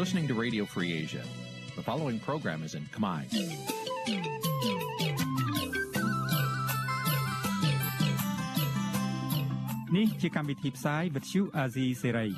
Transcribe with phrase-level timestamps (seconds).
[0.00, 1.22] listening to Radio Free Asia.
[1.76, 3.20] The following program is in Khmer.
[9.96, 12.28] នេះជាកម្មវិធីផ្សាយវិទ្យុអាស៊ីសេរី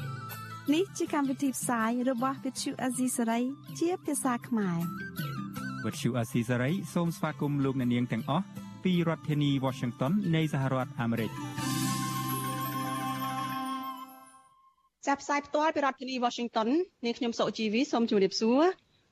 [0.75, 3.43] នេះជាកម្មវិធីផ្សាយរបស់ Vithu Azisari
[3.79, 4.79] ជាភាសាខ្មែរ
[5.87, 8.45] វិទ្យុអាស៊ីសេរីសូមស្វាគមន៍លោកអ្នកនាងទាំងអស់
[8.84, 11.52] ពីរដ្ឋធានី Washington នៃសហរដ្ឋអាមេរិក
[15.06, 16.69] ចាប់ផ្សាយផ្ទាល់ពីរដ្ឋធានី Washington
[17.05, 18.62] នាងខ្ញុំសុជីវីសូមជម្រាបសួរ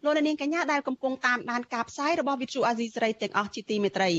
[0.05, 4.11] លោកអ្នកនាងកញ្ញាដែលកំពុងតាមដានការផ្សាយរបស់ Vithu Azisari ទាំងអស់ជាទីមេត្រី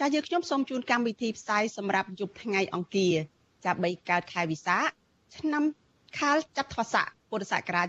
[0.00, 3.14] ចា៎យើងខ្ញុំសូមជូនកម្មវិធីផ្សាយសម្រាប់យប់ថ្ងៃអង្គារ
[3.64, 4.84] ចាប់3កើតខែវិសាខ
[5.36, 5.62] ឆ្នាំ
[6.18, 7.88] ខាលចត្វាស័កពុរសករាជ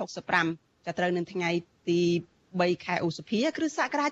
[0.00, 1.50] 2565ចាប់ត្រូវនឹងថ្ងៃ
[1.88, 2.00] ទី
[2.44, 4.10] 3ខែឧសភាគ្រិស្តសករាជ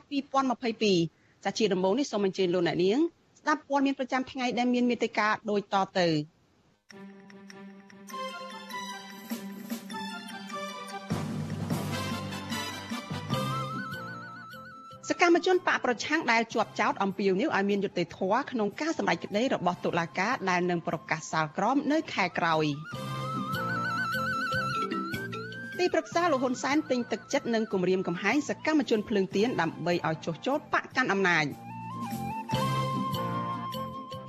[0.72, 2.98] 2022ចាជាដំបូងនេះសូមអញ្ជើញលោកអ្នកនាង
[3.40, 6.08] ស្ដាប់ព័ត៌មានប្រចាំថ្ងៃដែលមានមេត្តាដូចតទៅ
[15.08, 22.64] សកម្មជនបកប្រឆាំងដែលជាប់ចោតអំពាវនាវឲ្យមានយុត្តិធម៌ក្នុងការសម្រេចក្តីរបស់តុលាការដែលនឹងប្រកាសសាលក្រមនៅខែក្រោយ
[25.78, 31.44] ទីប្រឹក្សាលោកហ៊ុនសែនពេញទឹកចិត្តនឹងគម្រាមកំហែងសកម្មជនភ្លើងទៀនដើម្បីឲ្យចុះចូលបកកាន់អំណាច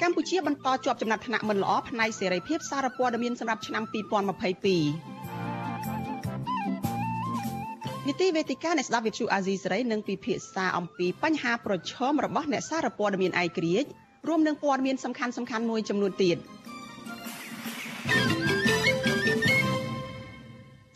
[0.01, 5.18] កម្ពុជាបន្តជាប់ចំណាត់ថ្នាក់មិនល្អផ្នែកសេរីភាពសារព័ត៌មានសម្រាប់ឆ្នាំ2022
[8.09, 13.89] នីតិវេទិកានៃស្ដាប់វិទ្យុអាស៊ីសេរីនឹងពិភាក្សាអំពីបញ្ហាប្រឈមរបស់អ្នកសារព័ត៌មានឯករាជ្យ
[14.27, 16.37] រួមនឹងព័ត៌មានសំខាន់សំខាន់មួយចំនួនទៀត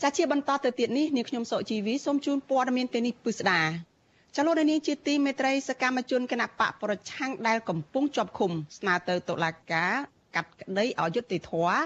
[0.02, 3.62] ចាជាបន្តទៅទៀតនេះនាងខ្ញុំសុជីវីសូមជូនព័ត៌មានទៅនេះពិស្ដា
[4.36, 9.94] ចលនានេះជាទីមេត្រីសកម្មជនគណៈបកប្រឆាំងដែលកំពុងជាប់ឃុំស្នើទៅតុលាការ
[10.34, 11.78] កាត់ក្តីឲ្យយុត្តិធម៌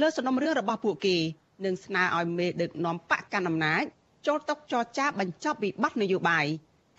[0.00, 1.16] លើសំណុំរឿងរបស់ពួកគេ
[1.64, 3.84] និងស្នើឲ្យមេដឹកនាំបកកណ្ដាលអំណាច
[4.26, 6.46] ចូលតុចរចាបញ្ចប់វិបត្តិនយោបាយ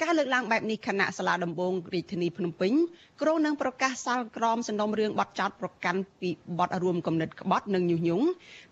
[0.03, 2.73] ការលើកឡើងបែបនេះគណៈសាលាដំបងរាជធានីភ្នំពេញ
[3.21, 6.29] ក្រុងនឹងប្រកាសសាលក្រមសំណុំរឿងបទចោតប្រកាន់ពី
[6.59, 8.25] បទរួមគំនិតក្បត់និងញុះញង់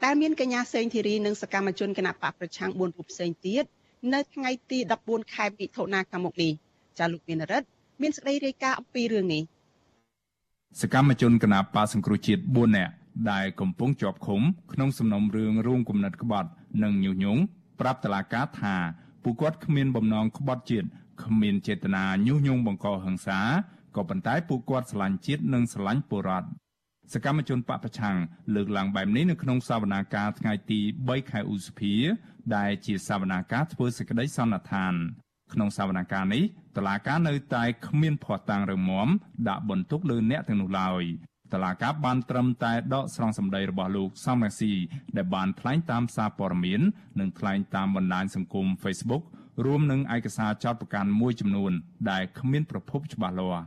[0.03, 3.63] ដែលមានកញ្ញាសេងធីរីនិងសកម្មជនគណៈបកប្រឆាំង4រូបផ្សេងទៀត
[4.13, 6.51] នៅថ្ងៃទី14ខែមិថុនាខាងមុខនេះ
[6.99, 7.67] ចាលោកមានរិទ្ធ
[8.01, 9.41] មានសេចក្តីរាយការណ៍អំពីរឿងនេះ
[10.81, 12.91] សកម្មជនគណៈបកសង្គ្រោះជាតិ4នាក់
[13.31, 14.41] ដែលកំពុងជាប់ឃុំ
[14.73, 16.49] ក្នុងសំណុំរឿងរួមគំនិតក្បត់
[16.83, 17.41] និងញុះញង់
[17.79, 18.75] ប្រាប់តឡាការថា
[19.23, 20.87] ពួកគាត់គ្មានបំណងក្បត់ជាតិ
[21.23, 23.39] គ្មានចេតនាញុះញង់បង្កហិង្សា
[23.95, 26.49] ក៏ប៉ុន្តែពួកគាត់ស្រឡាញ់ជាតិនិងស្រឡាញ់ពលរដ្ឋ
[27.13, 28.17] សកម្មជនបពប្រឆាំង
[28.55, 31.93] លើកឡើងបែបនេះនៅក្នុងសវនាការថ្ងៃទី3ខែឧសភា
[32.55, 34.93] ដែលជាសវនាការធ្វើសេចក្តីសន្និដ្ឋាន
[35.53, 36.43] ក្នុងសវនាការនេះ
[36.77, 39.07] តឡាការនៅតែគ្មានភ័ស្តុតាងរឹងមាំ
[39.47, 41.03] ដាក់បន្ទុកលើអ្នកទាំងនោះឡើយ
[41.55, 44.73] តឡាកាបានត្រឹមតែដកស្រង់សម្ដីរបស់លោកសំរាស៊ី
[45.17, 46.81] ដែលបានថ្លែងតាមសារព័ត៌មាន
[47.19, 49.23] និងថ្លែងតាមបណ្ដាញសង្គម Facebook
[49.66, 51.71] រួមនឹងឯកសារចោតប្រកាន់មួយចំនួន
[52.11, 53.66] ដែលគ្មានប្រភពច្បាស់លាស់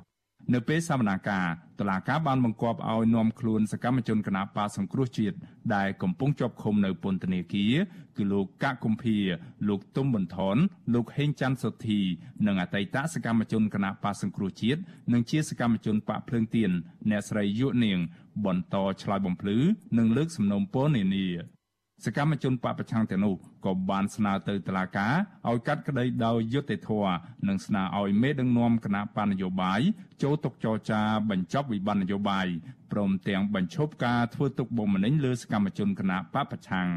[0.55, 1.47] នៅពេលសវនាការ
[1.81, 5.37] តឡាកាបានបង្គាប់ឲ្យនាំខ្លួនសកម្មជនគណបកសង្គ្រោះជាតិ
[5.75, 7.75] ដែលកំពុងជាប់ឃុំនៅពន្ធនាគារ
[8.17, 9.17] គឺលោកកាក់កុម្ភា
[9.69, 10.57] លោកទុំបន្ថន
[10.95, 12.01] លោកហេងច័ន្ទសុធី
[12.47, 14.81] និងអតីតសកម្មជនគណបកសង្គ្រោះជាតិ
[15.13, 16.71] និងជាសកម្មជនបកភ្លើងទៀន
[17.11, 17.99] អ្នកស្រីយុនាង
[18.45, 19.59] បន្តឆ្លើយបំភ្លឺ
[19.99, 21.58] និងលើកសំណូមពរនានា
[22.05, 25.13] សកម្មជនបពប្រឆាំងទាំងនោះក៏បានស្នើទៅតុលាការ
[25.49, 27.17] ឲ្យកាត់ក្តីដោយយុត្តិធម៌
[27.49, 29.81] និងស្នើឲ្យមេដឹកនាំគណៈបណ្ឌនយោបាយ
[30.23, 32.47] ចូលតុចរចាបញ្ចប់វិបត្តិនយោបាយ
[32.93, 36.89] ព្រមទាំងបញ្ឈប់ការធ្វើទុកបុកម្នេញលើសកម្មជនគណៈបពប្រឆាំង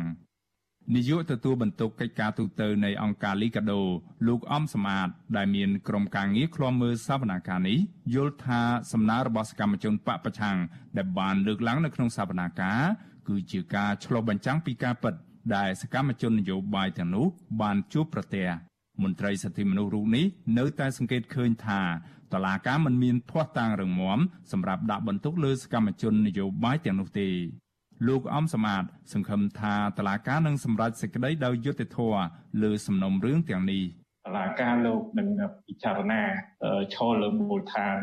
[0.96, 3.82] នាយកទទួលបន្ទុកកិច្ចការទូតនៃអង្គការលីកាដូ
[4.28, 5.08] លោកអំសមាត
[5.38, 7.78] ដែលមានក្រុមការងារឃ្លាំមើលសវនាការនេះ
[8.14, 8.62] យល់ថា
[8.92, 10.58] សំណើរបស់សកម្មជនបពប្រឆាំង
[10.98, 12.82] ដែលបានលើកឡើងនៅក្នុងសវនាការ
[13.32, 15.14] គឺជាការឆ្លុះបញ្ចាំងពីការពិត
[15.56, 17.26] ដែលសកម្មជននយោបាយទាំងនោះ
[17.62, 18.48] បានជួបប្រទះ
[19.04, 20.26] មន្ត្រីសិទ្ធិមនុស្សរូបនេះ
[20.58, 21.82] នៅតែសង្កេតឃើញថា
[22.34, 24.20] តឡាការមិនមានភ័ស្តុតាងរឹងមាំ
[24.52, 27.30] សម្រាប់ដាក់បន្ទុកលើសកម្មជននយោបាយទាំងនោះទេ
[28.08, 28.84] លោកអំសមាត
[29.14, 32.22] សង្ឃឹមថាតឡាការនឹងសម្រេចសេចក្តីដោយយុត្តិធម៌
[32.64, 33.84] លើសំណុំរឿងទាំងនេះ។
[34.26, 35.28] តឡាការលោកនឹង
[35.68, 36.22] ពិចារណា
[36.96, 37.96] ឈលលើមូលដ្ឋាន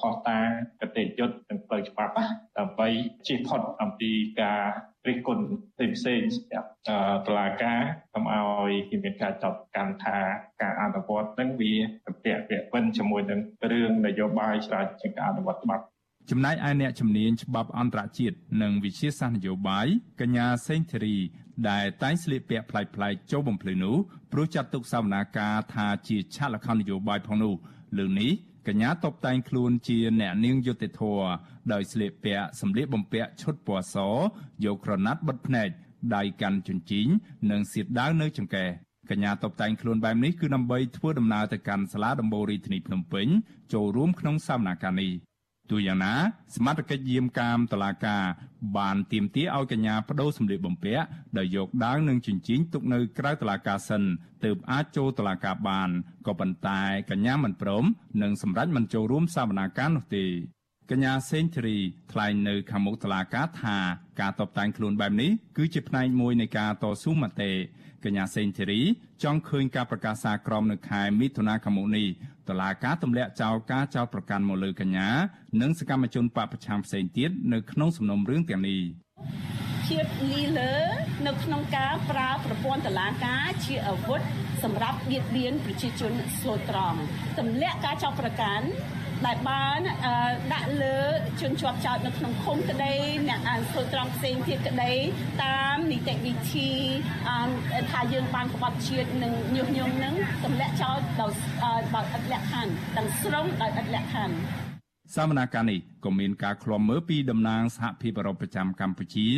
[0.00, 0.38] ផុសតា
[0.80, 2.12] កតិយុត្តនិងផ្លូវច្បាប់
[2.58, 2.88] ដើម្បី
[3.26, 4.62] ជៀសផុតអំពីការ
[5.08, 5.44] រិះគន់
[5.76, 6.68] ផ្សេងៗសម្រាប់
[7.26, 7.80] តឡាការ
[8.14, 8.70] កុំឲ្យ
[9.04, 10.18] មានការចាត់កាន់ថា
[10.62, 11.74] ការអនុវត្តនឹងវា
[12.24, 13.40] ពាក់ពាក់វិនជាមួយនឹង
[13.70, 15.84] រឿងនយោបាយច្រើនជាងការអនុវត្តច្បាប់
[16.30, 19.86] ចំណែកឯអ្នកជំនាញច្បាប់អន្តរជាតិនិងវិជាសាស្ត្រនយោបាយ
[20.20, 21.16] កញ្ញាសេងធីរី
[21.68, 23.96] ដែលតែងស្លៀកពាក់ប្លែកៗចូលបំភ្លឺនោះ
[24.32, 27.54] ព្រោះចាត់ទុកសវនាការថាជាឆាកលខណ្ឌនយោបាយផងនោះ
[27.98, 28.30] លើនេះ
[28.68, 31.02] កញ្ញាតបតែងខ្លួនជាអ្នកនាងយុតិធធ
[31.72, 33.96] ដោយស្លៀកពាក់សម្លៀកបំពាក់ឈុតពណ៌ស
[34.64, 35.68] យកក្រណាត់បិទភ្នែក
[36.16, 37.06] ដៃកាន់ជញ្ជីង
[37.50, 38.68] និងសៀតដាវនៅចង្កេះ
[39.10, 43.26] កញ្ញាតបតែងខ្លួនបែបនេះគឺដើម្បីធ្វើដំណើរទៅកាន់សាលាដំបូងរាជធានីភ្នំពេញ
[43.72, 45.25] ចូលរួមក្នុងសកម្មភាពនេះ
[45.70, 46.14] ទូយ៉ាងណា
[46.54, 48.16] សមត្ថកិច្ចយាមកាមតឡាកា
[48.76, 51.04] បានទៀមទាឲ្យកញ្ញាបដូរសម្លៀកបំពាក់
[51.38, 54.02] ដោយយកដាវនិងជញ្ជីងទុកនៅក្រៅតឡាកាសិន
[54.44, 55.90] ទើបអាចចូលតឡាកាបាន
[56.26, 56.80] ក៏ប៉ុន្តែ
[57.10, 57.84] កញ្ញាមិនព្រម
[58.22, 60.55] និងសម្រេចមិនចូលរួមសកម្មភាពនោះទេ
[60.90, 61.78] កញ្ញាសេងធីរី
[62.12, 63.76] ថ្លែងនៅខាងមុខតុលាការថា
[64.20, 67.50] ការតបតែងខ្លួនបែបនេះគឺជាផ្នែកមួយនៃការតស៊ូមតិ
[68.04, 68.80] កញ្ញាសេងធីរី
[69.22, 72.06] ចង់ឃើញការប្រកាសសារក្រមនៅខែមិថុនាខាងមុខនេះ
[72.48, 75.08] តឡាការទម្លាក់ចោលការចោទប្រកាន់មកលើកញ្ញា
[75.62, 78.80] និងសកម្មជនបពប្រឆាំងផ្សេងទៀតនៅក្នុងសំណុំរឿងទាំងនេះ
[79.88, 80.72] ជាតិលីលើ
[81.26, 84.20] នៅក្នុងការប្រើប្រព័ន្ធតឡាការជាអាវុធ
[84.62, 86.98] សម្រាប់បៀតបៀនប្រជាជនស្លូតត្រង់
[87.38, 88.66] ទម្លាក់ការចោទប្រកាន់
[89.26, 89.80] ដែលបាន
[90.52, 90.98] ដាក់លើ
[91.40, 92.94] ជនជាប់ចោតនៅក្នុងឃុំក្តី
[93.28, 94.92] អ្នកអានធ្វើត្រង់ផ្សេងទៀតក្តី
[95.44, 96.70] តាមនីតិវិធី
[97.90, 100.14] ថាយើងបានក្បត់ជាតិនិងញុះញង់នឹង
[100.44, 101.32] ទម្លាក់ចោលដោយ
[101.94, 104.36] ដោយឥតលក្ខខណ្ឌទាំងស្រុងដោយឥតលក្ខខណ្ឌ
[105.14, 109.28] សវនាការនេះក៏មានការឃ្លាំមើលពីតំណាងសហភាពអឺរ៉ុបប្រចាំកម្ពុជា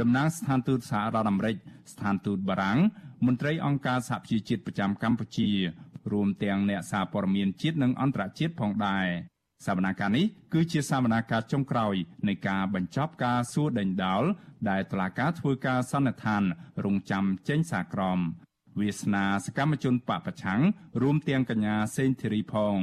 [0.00, 1.56] តំណាងស្ថានទូតសហរដ្ឋអាមេរិក
[1.92, 2.78] ស្ថានទូតបារាំង
[3.26, 5.48] មន្ត្រីអង្គការសហប្រជាជាតិប្រចាំកម្ពុជា
[6.12, 9.06] រួមទាំងអ្នកសារព័ត៌មានជាតិនិងអន្តរជាតិផងដែរ
[9.66, 11.94] សវនាការនេះគឺជាសវនាការចុងក្រោយ
[12.28, 14.24] នៃការបញ្ចប់ការសួរដេញដោល
[14.70, 16.42] ដែលតឡាការធ្វើការសន្និដ្ឋាន
[16.84, 18.20] រងចាំចេញសារក្រម
[18.80, 20.60] វាសនាសកម្មជនបពប្រឆាំង
[21.02, 22.76] រួមទាំងកញ្ញាសេងធីរីផង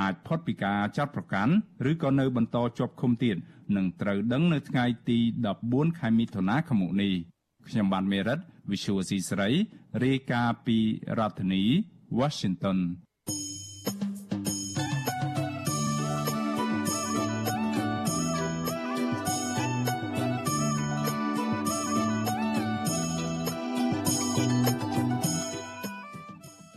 [0.00, 1.52] អាចផុតពីការចាត់ប្រកាន់
[1.90, 3.36] ឬក៏នៅបន្តជាប់ឃុំទៀត
[3.76, 5.18] នឹងត្រូវដឹងនៅថ្ងៃទី
[5.58, 7.14] 14ខែមិថុនាឆ្នាំនេះ
[7.68, 8.38] ខ្ញុំបានមេរិត
[8.70, 9.48] Visual C ស្រី
[10.04, 10.78] រាយការណ៍ពី
[11.18, 11.64] រដ្ឋធានី
[12.18, 12.78] Washington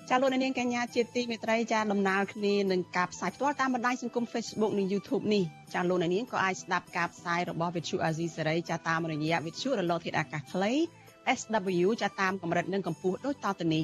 [0.09, 5.43] ចាលោកនាងកញ្ញាជាទីមេត្រីចាដំណើរគ្នានឹងការផ្សាយផ្ទាល់តាមបណ្ដាញសង្គម Facebook និង YouTube នេះ
[5.73, 10.71] ចាលោកនាងក៏អាចស្ដាប់ការផ្សាយរបស់ Vithu Azizi សេរីចាតាមរយៈ Vithu រលកធាតុអាកាសខ្លី
[11.39, 13.81] SW ចាតាមកម្រិតនិងកម្ពស់ដូចតទៅនេ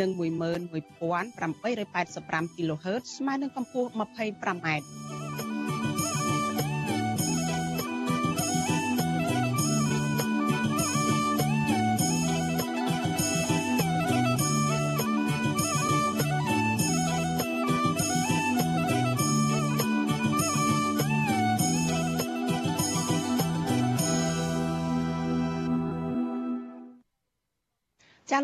[0.00, 4.68] និង11885 kHz ស្មើនឹងកម្ពស់ 25m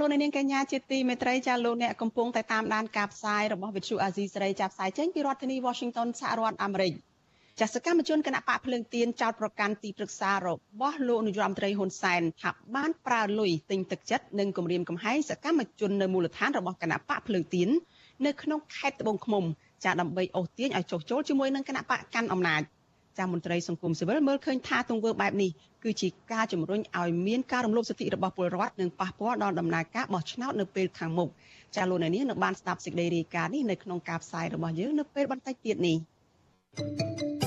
[0.00, 6.92] លោកនាងកញ្ញាជាទីមេត្រីចាលោកអ្នកកំពុងតែតាមដានការផ្សាយរបស់វិទ្យុអាស៊ីសេរីចាប់ផ្សាយចេញពីរដ្ឋធានី Washington សហរដ្ឋអាមេរិក
[7.60, 10.48] ចាសកម្មជនគណៈបកភ្លើងទៀនចោតប្រកាន់ទីប្រឹក្សារ
[10.80, 17.68] បស់លោកនាយរដ្ឋមន្ត្រីហ៊ុនសែនថាបានប្រើលុយទិញទឹកចិត្តនិងគម្រាមកំហែងសកម្មជននៅមូលដ្ឋានរបស់គណៈបកភ្លើងទៀន
[18.26, 19.44] នៅក្នុងខេត្តត្បូងឃ្មុំ
[19.84, 22.62] ចាដើម្បីអូសទាញឲ្យចុះចូលជាមួយនឹងគណៈបកកាន់អំណាច
[23.18, 25.50] ចាមន្ត្រីសង្គមស៊ីវិលមើលឃើញថាទង្វើបែបនេះ
[25.84, 31.28] គឺជាការជំរុញឲ្យមានការរំលោភសិទ្ធិរបស់ពលរដ្ឋនិងប៉ះពាល់ដល់ដំណើរការបោះឆ្នោតនៅពេលខាងមុខ
[31.76, 35.96] ចាលោកអ្នកនាងនៅបានស្ដាប់សេចក្តីរាយការណ៍នេះនៅក្នុងការផ្សាយរបស់យើងនៅពេលបន្តិចទៀតនេះ
[36.76, 37.45] thank you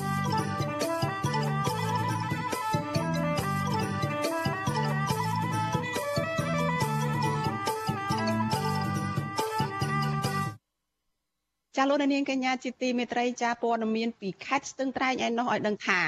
[11.82, 16.00] ចាលោកនាងកញ្ញាជាទីមេត្រីចាព័ត៌មានពីខេត្តស្ទឹងត្រែងឯណោះឲ្យដឹងថា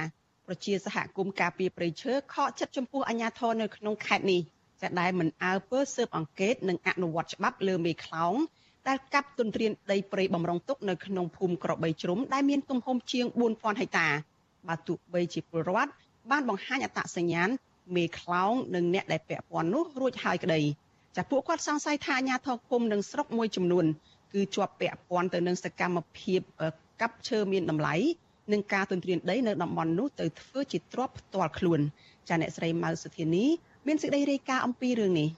[0.47, 4.41] ប្រជាសហគមន៍ការពារព្រៃឈើខកចិត្តចំពោះអាជ្ញាធរនៅក្នុងខេត្តនេះ
[4.81, 8.33] ចាដែលមិនអើពើស៊ើបអង្កេតនិងអនុវត្តច្បាប់លើមេខ្លោង
[8.87, 14.07] ដែលកាប់ទុនទ្រានដីព្រៃបំរុងទុកនៅក្នុងភូមិក្របីជ្រុំដែលមានទំហំជាង4000ហិកតា
[14.67, 15.91] បើទោះបីជាពលរដ្ឋ
[16.31, 17.49] បានបង្ហាញអត្តសញ្ញាណ
[17.95, 20.61] មេខ្លោងនិងអ្នកដែលពាក់ព័ន្ធនោះរួចហើយក្តី
[21.17, 23.85] ចាពួកគាត់សង្ស័យថាអាជ្ញាធរឃុំនិងស្រុកមួយចំនួន
[24.33, 26.41] គឺជាប់ពាក់ព័ន្ធទៅនឹងសកម្មភាព
[27.01, 27.95] កាប់ឈើមានតម្លៃ
[28.51, 31.79] និងការទន្ទ្រានដីនៅតំបន់នោះទៅធ្វើជាទ្រព្យផ្ទាល់ខ្លួន
[32.29, 33.45] ចាអ្នកស្រីម៉ៅសុធានី
[33.87, 35.29] មានសេចក្តីរាយការណ៍អំពីរឿងនេះ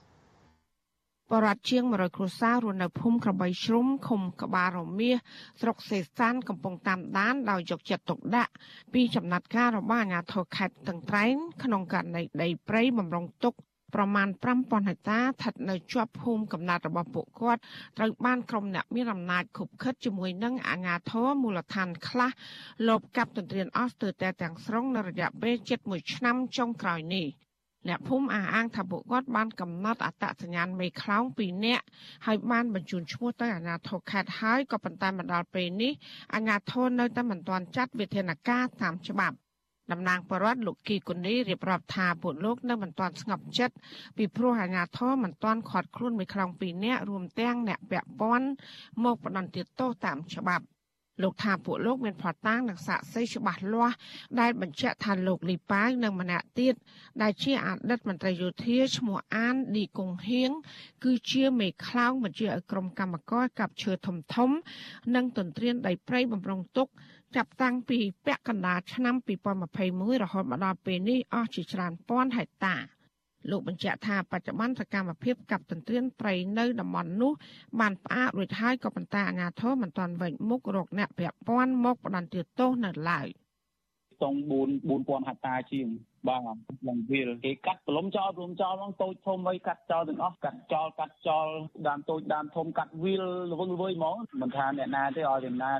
[1.32, 5.16] បរដ្ឋជាង100គ្រួសាររស់នៅភូមិក្របីជ្រុំឃុំក្បាលរមាស
[5.60, 8.52] ស្រុកសេសានកំពុងតាមដានដោយយកចិត្តទុកដាក់
[8.92, 13.54] ពីចំណាត់ការរបស់អាជ្ញាធរខេត្តតឹងត្រែងក្នុងករណីដីព្រៃបំរុងទុក
[13.94, 14.28] ប្រមាណ
[14.60, 17.60] 5000ហិកតាស្ថិតនៅជាប់ភូមិកំណត់របស់ពួកគាត់
[17.98, 22.30] ត្រូវបានក្រុមអ្នកមានអំណាចខុបខិតជាមួយនឹងអាជ្ញាធរមូលដ្ឋានខ្លះ
[22.88, 27.28] លបកាប់ទន្ទ្រានអស់ស្ទើរតែទាំងស្រុងនៅរយៈពេលជិត1ឆ្នាំចុងក្រោយនេះ
[27.88, 31.84] អ្នកភូមិអះអាងថាពួកគាត់បានកំណត់អត្តសញ្ញាណមេខ្លោង2នាក់
[32.26, 35.92] ហើយបានបញ្ជូនឈ្មោះទៅអាជ្ញាធរខេត្តហើយក៏ប៉ុន្តែមកដល់ពេលនេះ
[36.34, 39.36] អាជ្ញាធរនៅតែមិនទាន់ចាត់វិធានការតាមច្បាប់
[39.92, 43.74] តំណាងបរដ្ឋលោកគីកូនីរៀបរាប់ថាពួកលោកនៅមិនទាន់ស្ងប់ចិត្ត
[44.16, 48.46] ពីព្រោះអាជ្ញាធរមិនទាន់ខាត់ខ្លួនមួយខ្លោង2នាក់រួមទាំងអ្នកពាក់ព័ន្ធ
[49.04, 50.64] មកផ្ដន្ទាទោសតាមច្បាប់
[51.22, 53.96] លោកថាពួកលោកមានផតាំងនិងសាក់សីច្បាស់លាស់
[54.40, 56.74] ដែលបញ្ជាក់ថាលោកលីប៉ាវនិងម្នាក់ទៀត
[57.22, 60.50] ដែលជាអតីតមន្ត្រីយោធាឈ្មោះអានឌីកុងហៀង
[61.04, 64.50] គឺជាមេខ្លោងបញ្ជាឲ្យក្រុមកម្មករកັບឈើធំធំ
[65.14, 66.88] និងទន្ទ្រានដីព្រៃបំរុងទុក
[67.36, 69.14] ចាប់តាំងពីពាក់កណ្ដាលឆ្នាំ
[69.68, 72.76] 2021រហូតមកដល់ពេលនេះអស់ជាច្រើនពាន់ហិកតា
[73.50, 77.32] លោកបញ្ជាក់ថាបច្ចុប្បន្នសកម្មភាពកັບទន្ទ្រានព្រៃនៅតំបន់នោះ
[77.80, 83.26] បានផ្អាករួចហើយក៏ប៉ុន្តែអាជ្ញាធរមិនទាន់វេចមុខរកអ្នកពាក់ព័ន្ធមកផ្ដន្ទាទោសនៅឡើយ
[84.12, 85.86] ស្ទង់4 4000ហិកតាជាង
[86.28, 86.40] បាទ
[86.88, 91.46] ឡើងវាលគេកាត់ប្រឡំចោលប្រឡំចោលហ្នឹងតូចធំអីកាត់ចោលទាំងអស់កាត់ចោលកាត់ចោល
[91.88, 95.72] ដើមតូចដើមធំកាត់វាលល្វឹងល្វើយហ្មងមិនថាអ្នកណាទេឲ្យអ្នកណា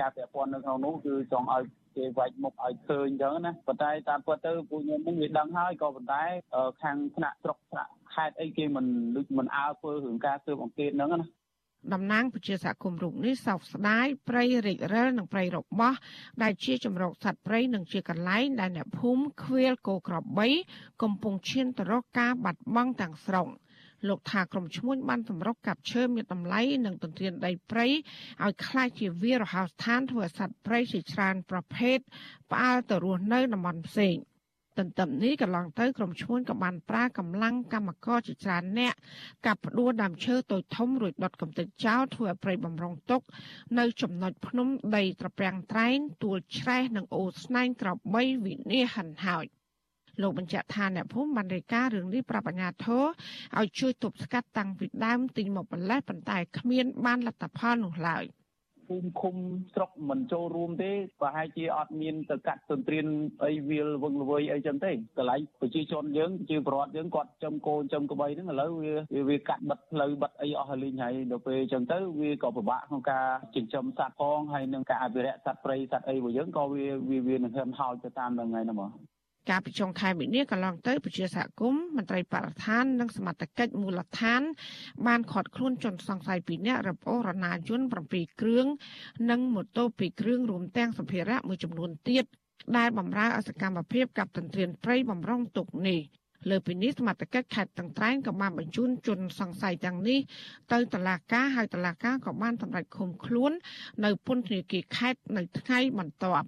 [0.00, 1.62] ការពាក់ព័ន្ធនៅក្នុងនោះគឺចង់ឲ្យ
[1.96, 6.22] គេវាច់មុខឲ្យឃើញអញ្ចឹងណាប៉ុន្តែតាមពិតទៅពួកខ្ញុំនឹងវាដឹងហើយក៏ប៉ុន្តែ
[6.82, 11.26] ខាងថ្នាក់ស្រុកថ្នាក់ខេត្តអីគេមិនដូចមិនអើធ្វើរឿងការស៊ើបអង្កេតហ្នឹងណា
[11.93, 15.97] តំណាងប្រជាសហគមន៍រូបនេះសោកស្ដាយព្រៃរិចរិលនិងព្រៃរបស់
[16.43, 20.47] ដែលជាចម្រោកសត្វព្រៃនិងជាកន្លែងដែលអ្នកភូមិខ្វៀលគោក្របី
[21.01, 23.47] កំពុងឈានទៅរកការបាត់បង់ទាំងស្រុង
[24.07, 31.97] លោកថាក្រុមឈ្មួញបានសម្រុកកាប់ឈើមានតម្លៃនិងទន្ទ្រានដីព្រៃឲ្យคล้ายជាវារហោស្ថានធ្វើសត្វព្រៃជាច្រើនប្រភេទ
[32.51, 34.15] ផ្អើលទៅរស់នៅតំបន់ផ្សេង។
[34.78, 38.94] ទន្ទឹមនេះកន្លងទៅក្រុមឈ្មួញក៏បានប្រើកម្លាំងកម្មករជាច្រើនអ្នក
[39.46, 43.22] កាប់ផ្ដួលដើមឈើតូចធំរួចដុតកំទេចចោលធ្វើឲ្យព្រៃបំរុងទុក
[43.78, 49.46] នៅចំណុចភ្នំដីត្រពាំងត្រែងទួលច្រេះនិងអូស្នែងក្របីវិនិច្ឆ័យហិនហើយ
[50.22, 53.02] លោកបញ្ជាក់ថាអ្នកភូមិបានរាយការណ៍រឿងនេះប្រាប់អាជ្ញាធរ
[53.58, 58.24] ឲ្យជួយទប់ស្កាត់តាំងពីដើមទិញមកម្លេះប៉ុន្តែគ្មានបានលទ្ធផលនោះឡើយ។
[58.88, 59.34] ភូមិឃុំ
[59.74, 63.06] ស្រុកមិនចូលរួមទេប្រហែលជាអត់មានទៅកាត់ទន្ទ្រាន
[63.44, 78.90] អីវាលវឹងល្វើយអីចឹងទេកន្លែងប្រជាជនយើងប្រជាពលរដ្ឋយើងគាត់ចំគោចំក្បីហ្នឹងឥឡូវវាវាកាត់បិទផ្លូវបិទអីអស់ហើយលេងហើយដល់ពេលចឹងទៅវាក៏ពិបាកក្នុងការចិញ្ចឹមសត្វផងហើយនឹងការអភិរក្សសត្វព្រៃសត្វអីរបស់យើងក៏វាវាវានឹងហឹមហោចទៅតាមហ្នឹងហើយណាបង
[79.48, 84.42] កាលពីចុងខែមីនាកន្លងទៅប្រជាសហគមន៍មន្ត្រីបរិស្ថាននិងសមត្ថកិច្ចមូលដ្ឋាន
[85.06, 88.66] បានឃាត់ខ្លួនជនសង្ស័យ2នាក់របងរណាយន្ត7គ្រឿង
[89.30, 92.24] និងម៉ូតូ2គ្រឿងរួមទាំងសម្ភារៈមួយចំនួនទៀត
[92.76, 96.00] ដែលបម្រើអសកម្មភាពกับទន្ទ្រានព្រៃបំរុងទុកនេះ
[96.50, 100.18] លើពីនេះសមត្ថកិច្ចខេត្តតឹងត្រែងក៏បានបញ្ជូនជនសង្ស័យទាំងនេះ
[100.72, 103.52] ទៅតុលាការហើយតុលាការក៏បានសម្រេចឃុំខ្លួន
[104.04, 106.46] នៅពន្ធនាគារខេត្តនៅថ្ងៃបន្ទាប់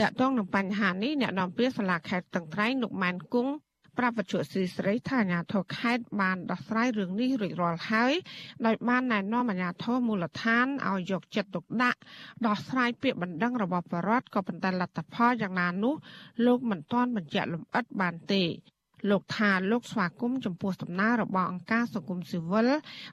[0.00, 3.52] តកតងនឹងបញ្ហានេះអ្នកនាំពាក្យសាលាខេត្តតឹងត្រែងលោកម៉ែនគង់
[3.98, 8.12] ប្រាប់វិទ្យុស៊ីស្រីថាអាជ្ញាធរខេត្តបានដោះស្រាយរឿងនេះរួចរាល់ហើយ
[8.66, 12.00] ដោយបានណែនាំអាជ្ញាធរមូលដ្ឋានឲ្យយកចិត្តទុកដាក់
[12.46, 15.94] ដោះស្រាយពាក្យបណ្ដឹងរបស់បរដ្ឋក៏ប៉ុន្តែលទ្ធផលយ៉ាងណានោះ
[16.46, 18.42] លោកមិនទាន់បញ្ជាក់លម្អិតបានទេ
[19.10, 22.68] លោកថាលោកស្វាគមន៍ចំពោះដំណើររបស់អង្គការសង្គមស៊ីវិល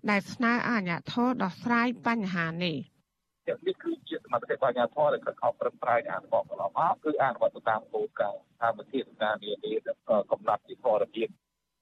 [0.10, 2.78] ដែលស្នើឲ្យអាជ្ញាធរដោះស្រាយបញ្ហានេះ។
[3.50, 9.74] ទាំងនេះគឺជាសមត្ថកិច្ចបញ្ញាធម៌ដែលខំប្រឹងប្រែងអនុវត្តកន្លងមកគឺអនុវត្តទៅតាមគោលការណ៍តាមវិធានការនានា
[10.32, 11.28] កំណត់ពីធរភាព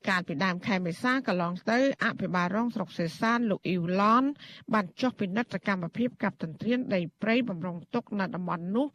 [0.10, 4.24] កាលពីដើមខែមេសាកន្លងទៅអភិបាលរងស្រុកសេសានលោកអ៊ីវឡន
[4.74, 8.88] បានចុះពិនិត្យសកម្មភាពកັບទន្ទ្រានដីព្រៃបំរុងទុកនៅតំបន់នោះ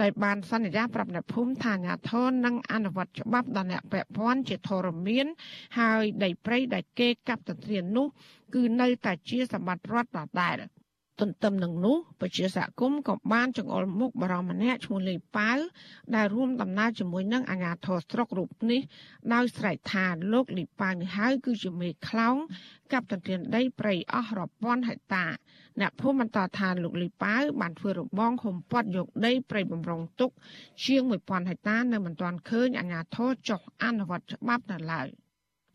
[0.00, 5.26] ដែលបានសន្យាប្រាប់អ្នកភូមិថាអាញាធននឹងអនុវត្តច្បាប់ដល់អ្នកពាក់ព័ន្ធជាធរមាន
[5.78, 8.06] ហើយដីព្រៃដែលគេកັບទន្ទ្រាននោះ
[8.54, 10.56] គឺនៅតែជាសម្បត្តិរដ្ឋដដែល។
[11.20, 15.52] ទន្ទឹមនឹងនោះប្រជាសហគមន៍ក៏បានចង្អុលមុខបរិម្នាក់ឈ្មោះលីប៉ៅ
[16.14, 18.80] ដែលរួមដំណើរជាមួយនឹងអាជ្ញាធរស្រុករូបនេះ
[19.34, 22.36] ដោយស្រែកថាលោកលីប៉ៅនេះហើយគឺជាមេខ្លោង
[22.92, 25.24] កັບទន្ទ្រានដីព្រៃអស់រាប់ពាន់ហិកតា
[25.80, 30.30] អ្នកភូមិបន្តថាលោកលីប៉ៅបានធ្វើរបងហុំព័ទ្ធយកដីព្រៃបំរុងទុក
[30.84, 35.08] ជាង1000ហិកតានៅមិនទាន់ឃើញអាជ្ញាធរចុះអនុវត្តច្បាប់នៅឡើយ។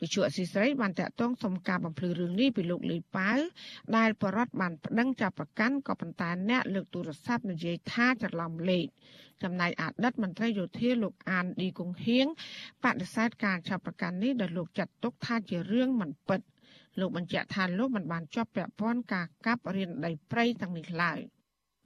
[0.03, 3.31] វិជ្ជាអសីស្រីបានតាក់ទងសុំការបំភ្លឺរឿងនេះពីលោកលីប៉ៅ
[3.97, 8.85] ដែលបរដ្ឋបានប្តឹងចាប់ប្រកាន់ក៏ប៉ុន្តែអ្នកលើកទូរស័ព្ទនិយាយថាច្រឡំលេខ
[9.43, 12.27] ចំណែកអតីតមន្ត្រីយោធាលោកអានឌីកុងហៀង
[12.83, 16.41] បដិសេធការចាប់ប្រកាន់នេះដោយលោកចាត់ទុកថាជារឿងមិនពិត
[16.99, 21.19] លោកបញ្ជាក់ថាលោកមិនបានជាប់ពាក់ព័ន្ធការកាប់រៀនដីព្រៃទាំងនេះឡើយ។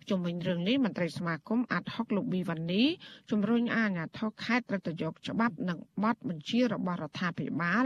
[0.09, 2.83] ជំវិញរឿងនេះមន្ត្រីសមាគមអាត់ហុកលោកប៊ីវ៉ានី
[3.31, 7.85] ជំរុញអាជ្ញាធរខេត្តត្រូវតែយកច្បាប់និងបទបញ្ជារបស់រដ្ឋាភិបាល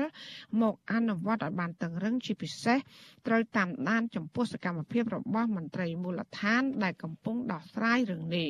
[0.62, 2.78] មកអនុវត្តឲ្យបានតឹងរឹងជាពិសេស
[3.28, 8.50] ត្រូវតាមដានចំពោះសកម្មភាពរបស់មន្ត្រីមូលដ្ឋាន ដែលកំពុងដោះស្រាយរឿងនេះ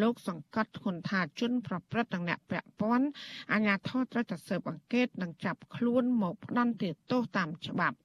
[0.00, 3.06] លោកសង្កត់ធ្ងន់ថាជនប្រព្រឹត្តទាំងអ្នកពាក់ព័ន្ធ
[3.52, 7.98] អាជ្ញាធរត្រូវតែស៊ើបអង្កេតនិងចាប់ខ្លួនមកផ្ដន្ទាទោសតាមច្បាប់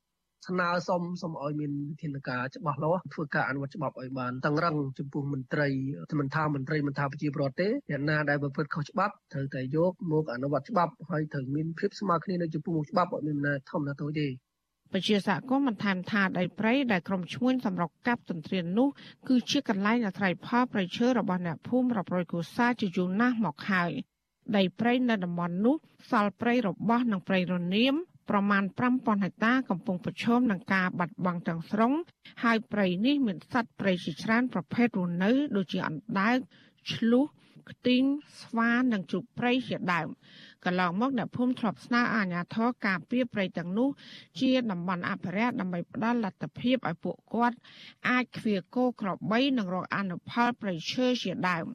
[0.47, 5.67] ស្នើសុំសុំឲ្យមានវិធានការច្បាស់លាស់ធ្វើការអនុវត្តច្បាប់ឲ្យបានតឹងរឹងចំពោះមន្ត្រី
[6.19, 14.27] មិនថាមន្ត្រីមិនថាប្រជាពលរដ្ឋទេអ្នកណាដែលប្រព្រឹត្តខុសច្បាប់ត្រូវតែយកមកអនុវត្តច្បាប់ហើយត្រូវមានភាពស្មើគ្នានៅចំពោះច្បាប់អត់មានណាធម្មតាតូចទេ
[14.93, 18.87] ពជាសហគមន៍បានថែមថាដីព្រៃដែលក្រុមឈ្មួញសម្រុកកាប់ទន្ទ្រាននោះ
[19.27, 23.91] គឺជាកន្លែងអាស្រ័យផលប្រៃឈើរបស់អ្នកភូមិរាប់រយគ្រួសារជាយូរណាស់មកហើយ
[24.57, 25.75] ដីព្រៃនៅតំបន់នោះ
[26.09, 27.95] សល់ព្រៃរបស់និងព្រៃរនាម
[28.29, 28.63] ប្រមាណ
[28.93, 31.93] 5000ហិកតាកំពុងប្រឈមនឹងការបាត់បង់ទាំងស្រុង
[32.43, 36.37] ហើយព្រៃនេះមានសត្វព្រៃជាច្រើនប្រភេទរស់នៅដូចជាអណ្ដើក
[36.93, 37.25] ឆ្លុះ
[37.71, 38.03] ខ្ទីង
[38.41, 40.07] ស្វានិងជូកព្រៃជាដើម
[40.65, 43.89] កន្លងមកអ្នកភូមិធ្លាប់ស្នើអាជ្ញាធរការពារព្រៃទាំងនោះ
[44.39, 47.57] ជាតំបន់អភិរក្សដើម្បីផ្ដល់លទ្ធភាពឲ្យពួកគាត់
[48.09, 51.65] អាចឃ្វាគោក្របីនិងរកអនុផលព្រៃឈើជាដើម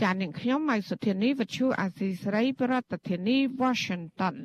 [0.00, 4.36] ចាននាងខ្ញុំម៉ៃសុធានីវិទ្យុអាស៊ីសេរីប្រធានាធិបតី Washington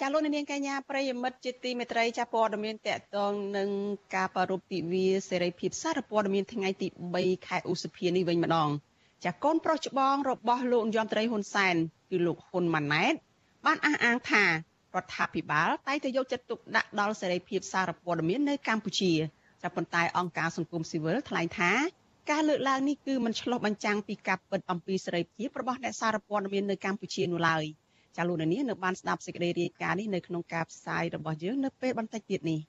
[0.00, 3.68] ចាលោកនាងកញ្ញាប្រិយមិត្តជាទីមេត្រីចាព័ត៌មានតកតងនឹង
[4.14, 8.68] ការប្រារព្ធទិវាសេរីភាពសារព័ត៌មានថ្ងៃទី3ខែឧសភានេះវិញម្ដង
[9.24, 11.76] ចាកូនប្រុសច្បងរបស់លោកនាយរដ្ឋមន្ត្រីហ៊ុនសែន
[12.10, 13.14] គឺលោកហ៊ុនម៉ាណែត
[13.66, 14.50] បានអះអាងថារ
[15.02, 19.12] ដ្ឋាភិបាលតែងតែយកចិត្តទុកដាក់ដល់សេរីភាពសារព័ត៌មាននៅកម្ពុជា
[19.62, 21.72] ចាប៉ុន្តែអង្គការសង្គមស៊ីវិលថ្លែងថា
[22.30, 27.66] ការលើកឡើងនេះគឺមិនឆ្លុះបញ្ចាំងពីការពិតអំពីសេរីភាពរបស់អ្នកសារព័ត៌មាននៅកម្ពុជានោះឡើយ។
[28.16, 32.60] ចាលោកនាងនៅបានស្ដាប់សេចក្តីរាយការណ៍នេះនៅក្នុងការផ្សាយរបស់យើងនៅពេលបន្តិចទៀតនេះ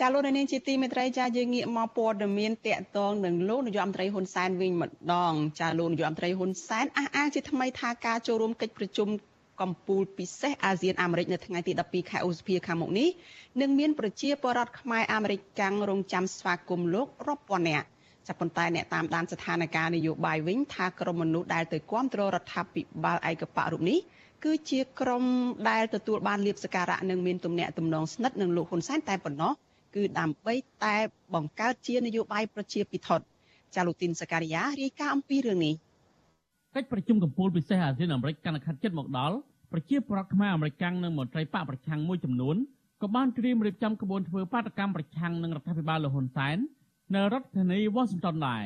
[0.00, 9.08] ចាលោកនាងជាទីមេត្រីចាយើងងាកមកព័ត៌មានតកតងនឹងលោកនាយរដ្ឋមន្ត្រីហ៊ុនសែនវិញម្ដងចាលោកនាយរដ្ឋមន្ត្រីហ៊ុនសែនអះអាងជាថ្មីថាការចូលរួមកិច្ចប្រជុំ
[9.60, 13.08] កម្ពុជាពិសេសអាស៊ានអាមេរិកនៅថ្ងៃទី12ខែឧសភាខាងមុខនេះ
[13.60, 17.86] នឹងមានប្រជាពលរដ្ឋខ្មែរអាមេរិកកាំងរងចាំស្វាគមន៍លោករាប់ពាន់នាក់
[18.26, 23.98] ចាប់ប៉ុន្តែអ្នកតាមដានស្ថានភាពនយោបាយវិញថាក្រុមមនុស្សដែលទៅគាំទ្ររដ្ឋាភិបាលឯកបៈរូបនេះ
[24.44, 25.24] គឺជាក្រុម
[25.70, 29.52] ដែលទទួលបានលៀបសការៈនិងមានទំនាក់ទំនងស្និទ្ធនឹងលោកហ៊ុនសែនតែប៉ុណ្ណោះ
[29.96, 30.54] គឺដើម្បី
[30.84, 30.96] តែ
[31.34, 33.10] បង្កើតជានយោបាយប្រជាពិធ
[33.74, 35.74] ចាលូទីនសការីយ៉ារាយការណ៍អំពីរឿងនេះ
[36.74, 39.36] កិច្ចប្រជុំកំពូលពិសេសអាស៊ានអាមេរិកកាន់តែខិតជិតមកដល់
[39.72, 42.56] ប្រជាប្រដ្ឋខ្មែរអាមេរិកនិងមន្ត្រីបកប្រឆាំងមួយចំនួន
[43.02, 46.56] ក៏បានត្រៀមរៀបចំក្បួនធ្វើបាតកម្មប្រឆាំងនឹងរដ្ឋាភិបាលលហ៊ុនសែន
[47.14, 48.64] នៅរដ្ឋធានី Washington ដែរ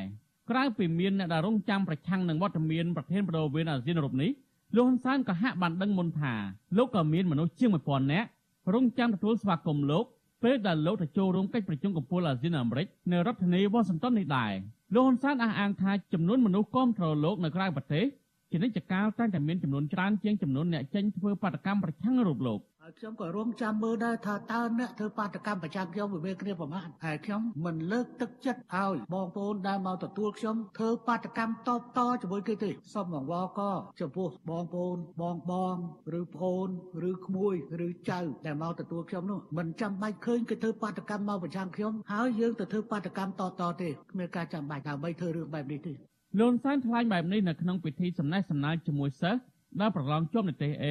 [0.49, 4.31] ក្រៅពីមានអ្នកដែលរងចាំប្រឆាំងនឹងវត្តមានប្រធានបដូវវេនអាស៊ានរូបនេះ
[4.75, 6.33] លោកហ៊ុនសែនក៏ហាក់បានដឹងមុនថា
[6.77, 8.27] លោកក៏មានមនុស្សជាង1000នាក់
[8.73, 10.05] រងចាំទទួលស្វាគមន៍លោក
[10.43, 14.53] ពេលដែលលោកទៅចូលរួមកិច្ចប្រជុំកំពូលអាស៊ានអាមេរិកនៅរដ្ឋធានី Washington នេះដែរ
[14.93, 18.05] លោកហ៊ុនសែនអះអាងថាចំនួនមនុស្សគាំទ្រលោកនៅក្រៅប្រទេស
[18.51, 33.61] ជានិច្ចកាលតែងតែមានចំនួនច្រើនជាងចំនួនអ្នកចេញធ្វើបាតកម្មប្រឆាំងរូបលោកហើយខ្ញុំក៏រងចាំមើលដែរថាតើអ្នកធ្វើបាតកម្មប្រចាំខ្ញុំវាគ្នាប្រមាណហើយខ្ញុំមិនលើកទឹកចិត្តឲ្យបងប្អូនដែលមកទទួលខ្ញុំធ្វើបាតកម្មតបតជាមួយគេទេសូមអង្វរក
[33.99, 35.75] ចំពោះបងប្អូនបងបង
[36.19, 36.69] ឬប្អូន
[37.09, 37.55] ឬក្មួយ
[37.87, 49.41] ឬចៅដែលមកទទួលខ្ញុំនោះមិនចាំបាច់ឃើញគេធ្វើបាតកម្មមកប្រចាំខ្ញុំហើយយើងទៅធ្វើបាតកម្មតតទេគ្មានការចាំបាច់ដើម្បីធ្វើរឿងបែបនេះទេ លន់សានថ្លែងបែបនេះនៅក្នុងពិធីសម្ដែងសម្ដែងជាមួយសិស្ស
[49.81, 50.85] ដែលប្រឡងជាប់និទេស A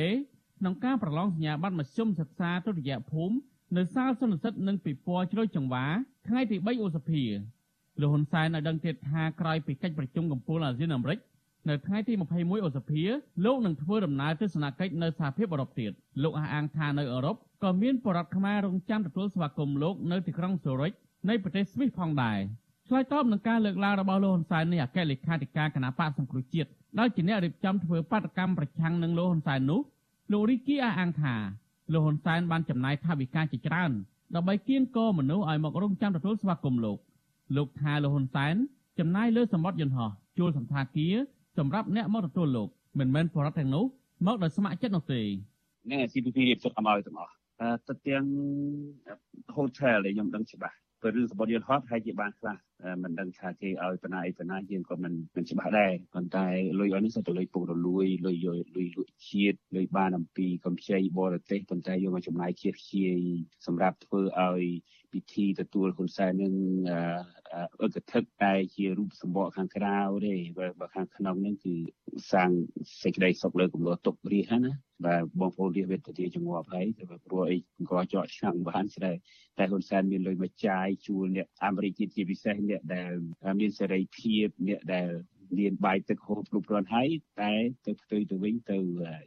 [0.59, 3.37] ក្នុងការប្រឡងសញ្ញាបត្រមធ្យមសិក្សាទុតិយភូមិ
[3.77, 5.87] នៅសាលសន្និសិទនិងពិព័រណ៍ជ្រោយចង្វា
[6.29, 7.25] ថ្ងៃទី3ឧសភា
[8.01, 11.19] លោកហ៊ុនសែនឲ្យដឹងទៀតថាក្រោយពីកិច្ចប្រជុំកំពូលអាស៊ានអាមេរិក
[11.69, 13.03] នៅថ្ងៃទី21ឧសភា
[13.45, 20.93] លោកនឹងធ្វើដំណើរទស្សនកិច្ចនៅសហភាពអឺរ៉ុបទៀតលោកអះអាងថានៅអឺរ៉ុបក៏មានបរិវត្តខ្មែររងចាំទទួលស្វាគមន៍លោកនៅទីក្រុងស៊ូរិច
[21.29, 22.39] នៃប្រទេសស្វីសផងដែរ
[22.91, 29.81] ឆ្លើយតបនឹងការលើកឡើងរបស់លោកហ៊ុនសែននេះអគ្គលេខាធិការគណៈបកសង្គ្រោះជាតិដែលជាអ្នករៀបចំធ្វើបាតកម្មប្រឆាំងនឹងលោកហ៊ុនសែននោះ
[30.33, 31.35] លោករីគីអះអាងថា
[31.93, 33.91] លោកហ៊ុនសែនបានចំណាយថវិកាជាច្រើន
[34.35, 36.99] ដើម្បីគៀងគរមនុស្សឲ្យមករងចាំទទួលស្វាគមន៍លោក
[37.57, 38.55] លោកថាលោកហ៊ុនសែន
[38.99, 41.15] ចំណាយលើសម្បត្តិយន្តហោះជួលសន្តាគារ
[41.59, 43.85] សម្រាប់អ្នកមកទទួលលោកមិនមែនបរិវត្តទាំងនោះ
[44.27, 45.21] មកដោយស្ម័គ្រចិត្តនោះទេ
[45.91, 47.33] នឹង CPP រៀបចំឲ្យទាំងអស់
[47.89, 48.25] ទៅទាំង
[49.57, 52.57] hotel ដែលខ្ញុំដឹងច្បាស់ព្រោះរឿងសម្បត្តិយន្តហោះហើយជាបានខ្លះ
[53.03, 56.47] មិនដឹងថាគេឲ្យបណ្ណាអីបណ្ណាយើងក៏មិនមិនច្បាស់ដែរប៉ុន្តែ
[56.81, 63.19] លុយអស់នេះសុទ្ធតែលុយពុករលួយលុយយកលុយលក់ជាតិលុយបានអំពីកំខ្ចីបរទេសប៉ុន្តែយកមកចំណាយជាតិខ្ជាយ
[63.67, 64.65] សម្រាប់ធ្វើឲ្យ
[65.13, 66.55] ពិធីទទួលហ៊ុនសែននឹង
[67.83, 70.35] អឹកធឹកតែជារូបសម្បកខាងក្រៅទេ
[70.81, 71.75] បើខាងក្នុងនឹងគឺ
[72.33, 72.51] សាង
[73.03, 74.73] សេចក្តីសុខលើកំឡោះទុករាជណា
[75.07, 77.57] បាទបងប្អូនរាជវេទជាជំងាប់ហើយតែព្រោះអី
[77.91, 79.13] ក៏ចော့ឆ្ងាំងបានស្ដែ
[79.59, 83.11] តែហ៊ុនសែនមានលុយមកចាយជួលអ្នកអាមេរិកជាពិសេសអ្នកដែល
[83.61, 85.09] មានសេរីភាពអ្នកដែល
[85.59, 87.09] មានបាយទឹកហូបគ្រប់គ្រាន់ហើយ
[87.41, 87.53] តែ
[87.87, 88.79] ទៅផ្ទុយទៅវិញទៅ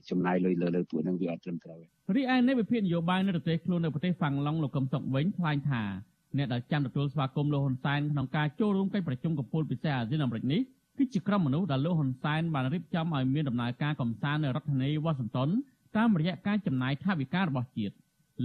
[0.09, 1.79] ចំណាយលុយលើលើពួកនឹងវាអត់ត្រឹមត្រូវ
[2.15, 5.83] រីឯនៃវិភាគនយោបាយនៅប្រទេសខ្លួននៅប្រទេសហ្វាំងឡុងលោកកឹមសុខវិញថ្លែងថា
[6.37, 10.61] អ្នកដែលចាំទទួលស្វាគមន៍លោកហ៊ុនសែនក្នុងការចូលរួមកិច្ចប្រជុំកំពូលពិសេសអាស៊ានអាមេរិកនេះ
[10.97, 15.49] គឺជាក្រុមមនុស្សដែលលោកហ៊ុនសែនបានរៀបចំឲ្យមានដំណើរការកំសាន្តនៅរដ្ឋធានីវ៉ាស៊ីនតោន
[15.97, 17.93] តាមរយៈការចំណាយថវិការបស់ជាតិ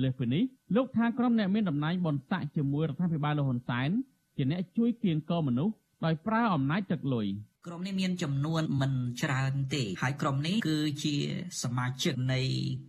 [0.02, 0.42] លើសពីនេះ
[0.76, 3.90] លោកថាក្រុមអ្នកមានតំណែងបនស័កជាមួយរដ្ឋាភិបាលលោកហ៊ុនសែន
[4.38, 5.74] ជាអ្នកជួយគៀងកមនុស្ស
[6.04, 7.26] ដោយប្រើអំណាចទឹកលុយ
[7.66, 11.14] ក្រុមនេះមានចំនួនមិនច្រើនទេហើយក្រុមនេះគឺជា
[11.62, 12.40] សមាជិកនៃ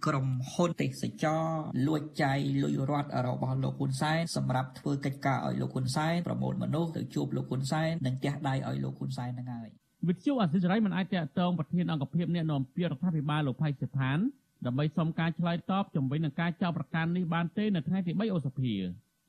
[0.05, 1.45] ក្រុមហ៊ុនទេសចរ
[1.87, 9.69] លួចចាយលុយរដ្ឋរបស់លោកហ៊ុនសែនសម្រាប់ធ្វើកិច្ចការឲ្យលោកហ៊ុនសែនប្រមូលមនុស្សទៅជួបលោកហ៊ុនសែននិងទះដៃឲ្យលោកហ៊ុនសែនហ្នឹងហើយ
[10.07, 14.17] វិទ្យុអសិរ័យមិនអាចតតងប្រធានអង្គភិបអ្នកនាំពាក្យរដ្ឋាភិបាលលោកផៃសិផាន
[14.65, 18.75] ដើម្បីសុំការឆ្លើយតបជំវិញនឹងការចោទប្រកាន់នេះបានទេនៅថ្ងៃទី3ឧសភា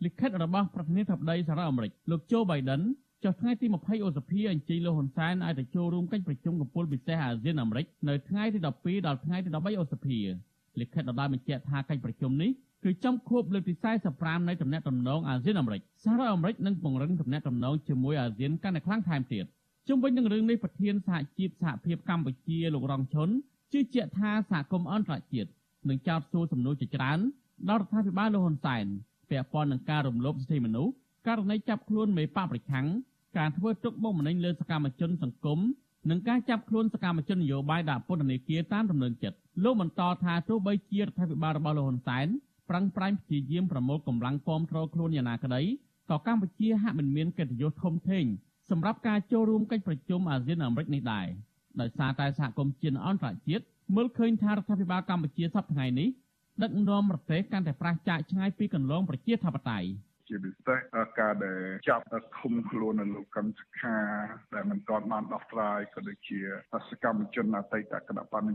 [0.04, 2.82] លិខិតរបស់ប្រធានាធិបតីសហរដ្ឋអាមេរិកលោកโจ Biden
[3.24, 10.18] ចុះថ្ងៃទី20ឧសភាអញ្ជើញលោកហ៊ុនសែនឲ្យទៅចូលរួមកិច្ចប្រជុំកំពូលពិសេសអាស៊ានអាមេរិកនៅថ្ងៃទី12ដល់ថ្ងៃទី13ឧសភា
[10.80, 12.50] លិខិតដដែលបញ្ជាក់ថាកិច្ចប្រជុំនេះ
[12.84, 13.74] គឺចំខួបលើកទី
[14.10, 19.44] 45នៃទំនាក់ទំនងអាស៊ានអាមេរិកសហរដ្ឋអាមេរិកនឹងពង្រឹងទំនាក់ទំនងជាមួយអាស៊ានកាន់តែខ្លាំងថែមទៀត
[19.88, 23.28] ជុំវិញនឹងរឿងនេះប្រធានសហជីពសហភាពកម្ពុជាលោករងឈុន
[23.72, 25.50] ជឿជាក់ថាសហគមន៍អន្តរជាតិ
[25.88, 27.18] នឹងចោទសួរសំណួរជាច្រើន
[27.68, 28.86] ដល់រដ្ឋាភិបាលលោកហ៊ុនសែន
[29.30, 30.92] ពាក់ព័ន្ធនឹងការរំលោភសិទ្ធិមនុស្ស
[31.26, 32.86] ករណីចាប់ខ្លួនមេបកប្រឆាំង
[33.38, 35.58] ការធ្វើទុកបុកម្នេញលើសកម្មជនសង្គម
[36.10, 42.26] និងការចាប់ខ្លួនសកម្មជននយោបាយដាក់ពន្ធនាគារតាមដំណើរចិត្តលោកបន្តថាទោះបីជារដ្ឋាភិបាលរបស់លោកហ៊ុនសែន
[42.70, 45.62] ប្រឹងប្រែងព្យាយាមប្រមូលកម្លាំងគាំទ្រខ្លួនយ៉ាងណាក្តី
[46.10, 48.24] ក៏កម្ពុជាហាក់មិនមានកិត្តិយសធំធេង
[48.70, 51.26] សម្រាប់ការចូលរួមកិច្ចប្រជុំអាស៊ានអាមេរិកនេះដែរ
[51.80, 53.64] ដោយសារតែសហគមន៍ជាតិអន្តរជាតិ
[53.96, 56.08] មើលឃើញថារដ្ឋាភិបាលកម្ពុជាសប្តាហ៍ថ្ងៃនេះ
[56.62, 59.88] ដឹកនាំប្រទេសកាន់តែប្រះចាកឆ្ងាយពីកន្លងប្រជាធិបតេយ្យ
[60.30, 60.78] ជាពិសេស
[61.20, 62.04] ការដែលចាប់
[62.38, 63.98] ឃុំខ្លួននៅលោកកម្មសខា
[64.54, 66.40] ដែលមិនទាន់បានដោះស្រាយក៏ដូចជា
[66.90, 68.52] សកម្មជនអតីតគណៈបណ្ឌ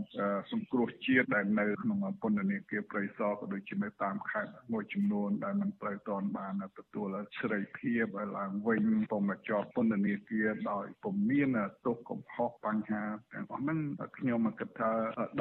[0.52, 7.08] សង្គ្រោះជាតិដែលនៅក្នុងពន្ធនាគារព្រៃសរក៏ដូចជានៅតាមខេត្តមួយចំនួនដែលមិនត្រូវទាន់បានទទួល
[7.40, 11.50] សេរីភាពឲ្យឡើងវិញពុំមកជាប់ពន្ធនាគារដោយពុំមាន
[11.86, 13.80] ទោសកំហុសបញ្ហាទាំងអស់ហ្នឹង
[14.18, 14.92] ខ្ញុំគិតថា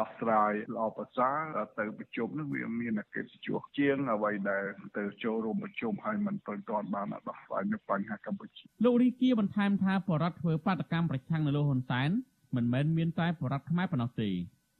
[0.00, 4.64] ដោះស្រាយល្អប្រសើរទៅប្រជុំហ្នឹងវាមានកិត្តិយសជាងអ្វីដែល
[4.98, 12.10] ទៅចូលរួមប្រជុំហើយមិនទាន់បានដោះស្រាយនៅបញ្ហាកម្ពុជាលោករីគាបន្ថែមថាបរដ្ឋធ្វើបាតកម្មប្រឆាំងនៅលោកហ៊ុនសែន
[12.56, 14.30] មិនមែនមានតែបរដ្ឋខ្មែរប៉ុណ្ណោះទេ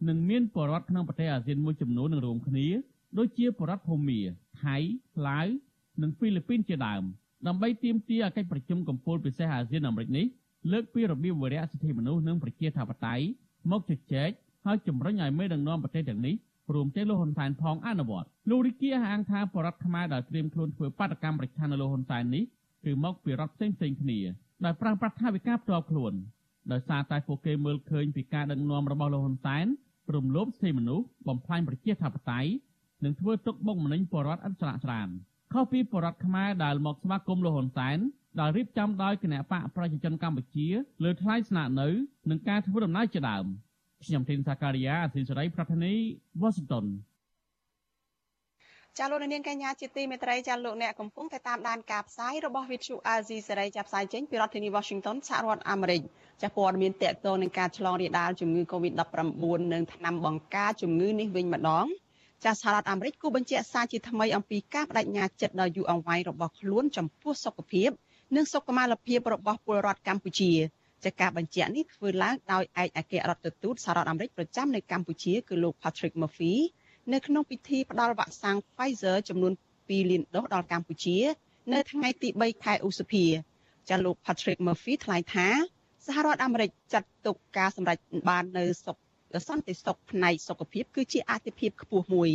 [0.08, 2.66] នឹងមានបរដ្ឋក្នុងប្រទេសអាស៊ានមួយចំនួននឹងរួមគ្នា
[3.18, 4.20] ដូចជាបរដ្ឋភូមា
[4.62, 4.76] ថៃ
[5.28, 5.46] ឡាវ
[6.02, 7.02] និងហ្វីលីពីនជាដើម
[7.46, 10.26] ដើម្បីទាមទារឲ្យកិច្ចប្រជុំកំពូលពិសេសអាស៊ានអាមេរិកនេះ
[10.72, 13.24] លើកពីរបៀបវរៈសិទ្ធិមនុស្សនិងប្រជាធិបតេយ្យ
[13.70, 14.30] មកជជែក
[14.66, 16.34] ហើយជំរុញឲ្យមេដឹកនាំប្រទេសទាំងនេះ
[16.74, 22.44] រួមទាំងលោកហ៊ុនសែនផងអនុវត្តលោករីគាហាងថាបរដ្ឋខ្មែរដែលត្រៀមខ្លួនធ្វើបាតកម្មប្រឆាំងនៅលោកហ៊ុនសែននេះ
[22.84, 24.18] គឺមកពីរដ្ឋផ្សេងផ្សេងគ្នា
[24.64, 26.12] ដោយប្រើប្រាស់ថាវិការផ្ទាល់ខ្លួន
[26.72, 29.66] ដោយសារតែពួកគេមើលឃើញពីការដឹកនាំរបស់លោកហ៊ុនសែន
[30.14, 32.50] រំលោភសិទ្ធិមនុស្សបំផ្លាញប្រជាធិបតេយ្យ
[33.04, 35.08] និងធ្វើទុកបុកម្នេញបរដ្ឋឥតស្រាកស្រាន
[35.52, 37.98] ខុសពីបរដ្ឋខ្មែរដែលមកស្វាគមន៍លោកហ៊ុនសែន
[38.40, 40.68] ដែលរៀបចំដោយគណៈបកប្រជាជនកម្ពុជា
[41.04, 41.88] លើថ្លៃស្នាក់នៅ
[42.30, 43.46] និងការធ្វើដំណើរជាដើម
[44.06, 45.92] ខ្ញុំធីនសាការីយ៉ាអធិស្រីប្រធានី
[46.40, 46.86] វ៉ាស៊ីនតោន
[48.98, 56.00] ចាលោកនាងកញ្ញាជាទីមេត្រីចាលោកអ្នកកំពុងតែតាមដានការផ្សាយរបស់ Vithu Azizi សេរីចាប់ផ្សាយចេញពីរដ្ឋធានី Washington សហរដ្ឋអាមេរិក
[56.42, 61.86] ចាព័ត៌មានតកតងនឹងការឆ្លងរាលដាលជំងឺ Covid-19 និងថ្នាំបង្ការជំងឺនេះវិញម្ដង
[62.44, 67.90] ចាសហរដ្ឋអាមេរិកគូបញ្ជាក់សារជាថ្មីអំពីការបដិញ្ញាចិត្តដ៏យូរអង្វែងរបស់ខ្លួនចំពោះសុខភាព
[68.36, 70.52] និងសុខុមាលភាពរបស់ពលរដ្ឋកម្ពុជា
[71.04, 76.54] ចាការបញ្ជាក់នេះធ្វើឡើងដោយឯកអគ្គរដ្ឋទូតសហរដ្ឋអាមេរិកប្រចាំនៅកម្ពុជាគឺលោក Patrick Murphy
[77.12, 81.18] នៅក្នុងពិធីផ្ដល់វ៉ាក់សាំង Pfizer ចំនួន2លានដូសដល់កម្ពុជា
[81.72, 83.24] នៅថ្ងៃទី3ខែឧសភា
[83.88, 85.48] ចាលោក Patrick Murphy ថ្លែងថា
[86.06, 88.96] សហរដ្ឋអាមេរិកចាត់ទុកការសម្រេចបាននៅសុខ
[89.48, 92.30] សន្តិសុខផ្នែកសុខភាពគឺជាអាទិភាពខ្ពស់មួយ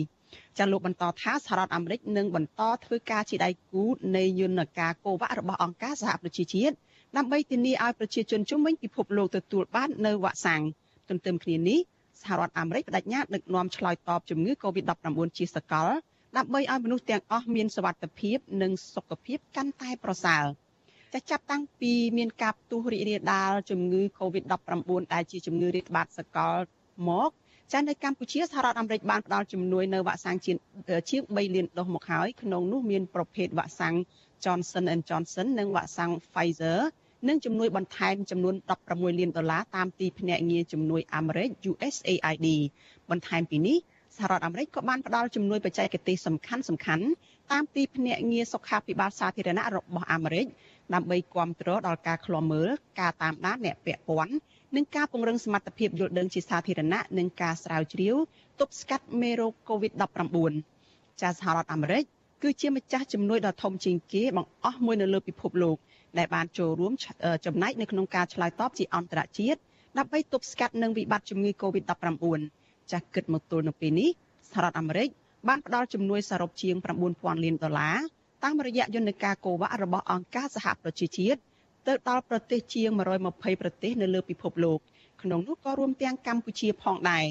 [0.57, 3.83] ចាលោកបន្តថាសហរដ្ឋអាមេរិកនឹងបន្តធ្វើការជាដៃគូ
[4.15, 6.75] នៃយន្តការកូវ៉ារបស់អង្គការសហប្រជាជាតិ
[7.17, 10.61] ដើម្បីធានាឲ្យប្រជាជនជុំវិញពិភពលោកទទួលបាននៅវ៉ាក់សាំង
[11.09, 11.79] ទន្ទឹមគ្នានេះ
[12.21, 15.89] សហរដ្ឋអាមេរិកបដិញ្ញាដឹកនាំឆ្លើយតបជំងឺ Covid-19 ជាសកល
[16.37, 20.45] ដើម្បីឲ្យមនុស្សទាំងអស់មានសុវត្ថិភាពនិងសុខភាពកាន់តែប្រសើរ
[21.13, 26.57] ចាចាប់តាំងពីមានការផ្ទុះរីករាលដាលជំងឺ Covid-19 ដែលជាជំងឺរាតត្បាតសកល
[27.09, 27.29] មក
[27.73, 30.53] ចានៅកម្ពុជាសហរដ្ឋអាមេរិកបានផ្ដល់ជំនួយនៅវ៉ាក់សាំងជា
[31.09, 33.95] ជាង3លានដូសមកហើយក្នុងនោះមានប្រភេទវ៉ាក់សាំង
[34.43, 36.79] Johnson & Johnson និងវ៉ាក់សាំង Pfizer
[37.27, 38.55] និងជំនួយបន្ថែមចំនួន
[38.87, 42.47] 16លានដុល្លារតាមទីភ្នាក់ងារជំនួយអាមេរិក USAID
[43.09, 43.77] បន្ថែមពីនេះ
[44.17, 47.05] សហរដ្ឋអាមេរិកក៏បានផ្ដល់ជំនួយបច្ចេកទេសសំខាន់សំខាន់
[47.51, 50.45] តាមទីភ្នាក់ងារសុខាភិបាលសាធារណៈរបស់អាមេរិក
[50.93, 54.33] ដើម្បីគ្រប់គ្រងដល់ការឃ្លាំមើលការតាមដានអ្នកពាក់ព័ន្ធ
[54.75, 58.15] និងការពង្រឹងសមត្ថភាពយល់ដឹងជាសាធារណៈនិងការស្រាវជ្រាវ
[58.59, 60.53] ទប់ស្កាត់មេរោគ COVID-19
[61.21, 62.03] ចាសហរដ្ឋអាមេរិក
[62.43, 65.77] គឺជាម្ចាស់ជំនួយដ៏ធំជាងគេបង្អស់មួយនៅលើពិភពលោក
[66.17, 66.93] ដែលបានចូលរួម
[67.45, 69.59] ចំណែកនៅក្នុងការឆ្លើយតបជាអន្តរជាតិ
[69.97, 72.39] ដើម្បីទប់ស្កាត់នឹងវិបត្តិជំងឺ Covid-19
[72.91, 74.09] ចាស់គិតមកទល់នៅពេលនេះ
[74.51, 75.09] សហរដ្ឋអាមេរិក
[75.47, 76.75] បានផ្ដល់ជំនួយសរុបជាង
[77.09, 77.97] 9000លានដុល្លារ
[78.43, 81.39] តាមរយៈយន្តការកូវ៉ារបស់អង្គការសហប្រជាជាតិ
[81.87, 82.89] ទៅដល់ប្រទេសជាង
[83.25, 84.79] 120ប្រទេសនៅលើពិភពលោក
[85.21, 87.25] ក្នុងនោះក៏រួមទាំងកម្ពុជាផងដែរ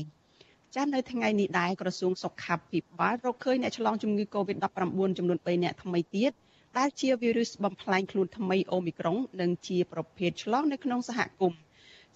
[0.75, 6.33] ចាស់នៅថ្ងៃនេះដែរក្រសួងសុខាភិបាលរកឃើញអ្នកឆ្លងជំងឺ Covid-19 ចំនួន3អ្នកថ្មីទៀត
[6.77, 11.61] ដែលជាវីរុសបំផ្លាញខ្លួនថ្មីអូមីក្រុងនិងជាប្រភេទឆ្លងនៅក្នុងសហគមន៍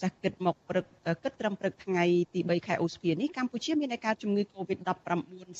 [0.00, 0.84] ចាស់គិតមកព្រឹក
[1.22, 5.08] គិតត្រឹមព្រឹកថ្ងៃទី3ខែឧសភានេះកម្ពុជាមានការជំងឺ Covid-19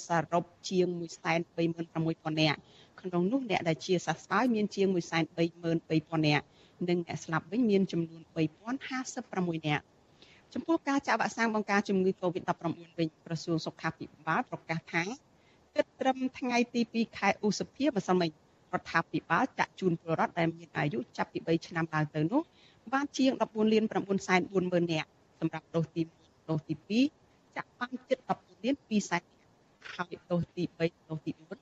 [0.07, 2.59] សរុបជាង136,000នាក់
[3.01, 4.87] ក្នុងនោះអ្នកដែលជាសះស្បើយមានជាង
[5.57, 6.45] 133,000នាក់
[6.89, 8.23] និងអ្នកស្លាប់វិញមានចំនួន
[8.95, 9.85] 3056នាក់
[10.55, 12.63] ចំពោះការចាក់វ៉ាក់សាំងបង្ការជំងឺ Covid-19
[12.99, 15.03] វិញក្រសួងសុខាភិបាលប្រកាសថា
[15.75, 18.31] គិតត្រឹមថ្ងៃទី2ខែឧសភាម្សិលមិញ
[18.75, 22.43] រដ្ឋាភិបាលចាក់ជូនពលរដ្ឋដែលមានអាយុចាប់ពី3ឆ្នាំឡើងទៅនោះ
[22.93, 25.09] បានជាង14លាន9សែន4ម៉ឺននាក់
[25.41, 26.75] សម្រាប់ដូសទី1ដូសទី
[27.17, 29.23] 2ចាក់បានជិត14លាន2សែន
[29.95, 31.55] ហើយដូសទី3ដូសទី4រ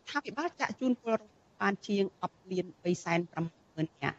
[0.00, 3.36] ដ្ឋាភិបាលចាក់ជូនពលរដ្ឋបានជាង10លាន3សែន6
[3.74, 4.18] ម៉ឺននាក់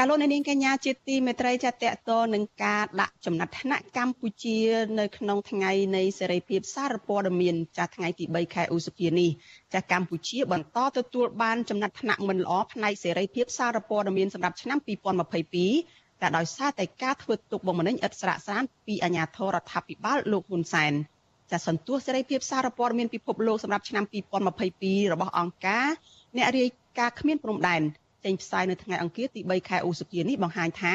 [0.00, 4.58] ចាលោកនាងកញ្ញាជាទីមេត្រីចាតកតនឹងការដាក់ចំណាត់ថ្នាក់កម្ពុជា
[4.98, 9.30] នៅក្នុងថ្ងៃនៃសេរីភាពសារព័ត៌មានចាថ្ងៃទី3ខែឧសភានេះ
[9.74, 20.92] ចាកម្ពុជា បន្តទទួលបានចំណាត់ថ្នាក់មិនល្អផ្នែកសេរីភាពសារព័ត៌មានសម្រាប់ឆ្នាំ2022តែដោយសារតែការធ្វើទុកបុកម្នេញឥតស្រាកស្រានពីអាជ្ញាធររដ្ឋាភិបាលលោកហ៊ុនសែន
[21.50, 24.04] ចាសន្ទុះសេរីភាពសារព័ត៌មានពិភពលោកសម្រាប់ឆ្នាំ
[24.58, 25.88] 2022របស់អង្គការ
[26.36, 27.82] អ្នករាយការណ៍គ្មានព្រំដែន
[28.24, 30.94] ចេញផ្សាយនៅថ្ងៃអង្គារទី3ខែឧសភានេះបង្ហាញថា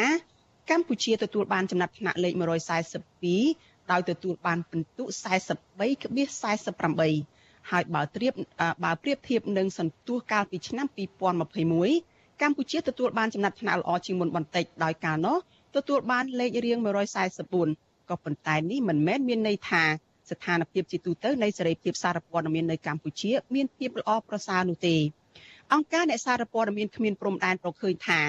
[0.70, 2.34] កម្ពុជាទទួលបានចំណាត់ថ្នាក់លេខ
[3.14, 8.34] 142ដោយទទួលបានពិន្ទុ43.48ហើយបើត្រៀប
[8.84, 10.88] បើប្រៀបធៀបនឹងសន្ទុះកាលពីឆ្នាំ
[11.64, 15.38] 2021កម្ពុជាទទួលបានចំណាត់ថ្នាក់ល្អជាងមុនបន្តិចដោយកាលនោះ
[15.76, 16.78] ទទួលបានលេខរៀង
[17.44, 19.84] 144ក៏ប៉ុន្តែនេះមិនមែនមានន័យថា
[20.30, 24.96] ស្ថានភាពជាទូទៅនៃសេរីភាពសារព័ត៌មាននៅកម្ពុជា មានភាពល្អប្រសើរនោះទេ
[25.74, 28.20] អង្គការអ្នកសារព័ត៌មានគ្មានព្រំដែនប្រឃើញថា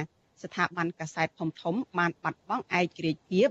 [0.43, 3.49] ស្ថាប័នកាសែតធំធំបានបាត់បង់ឯករាជ្យភាព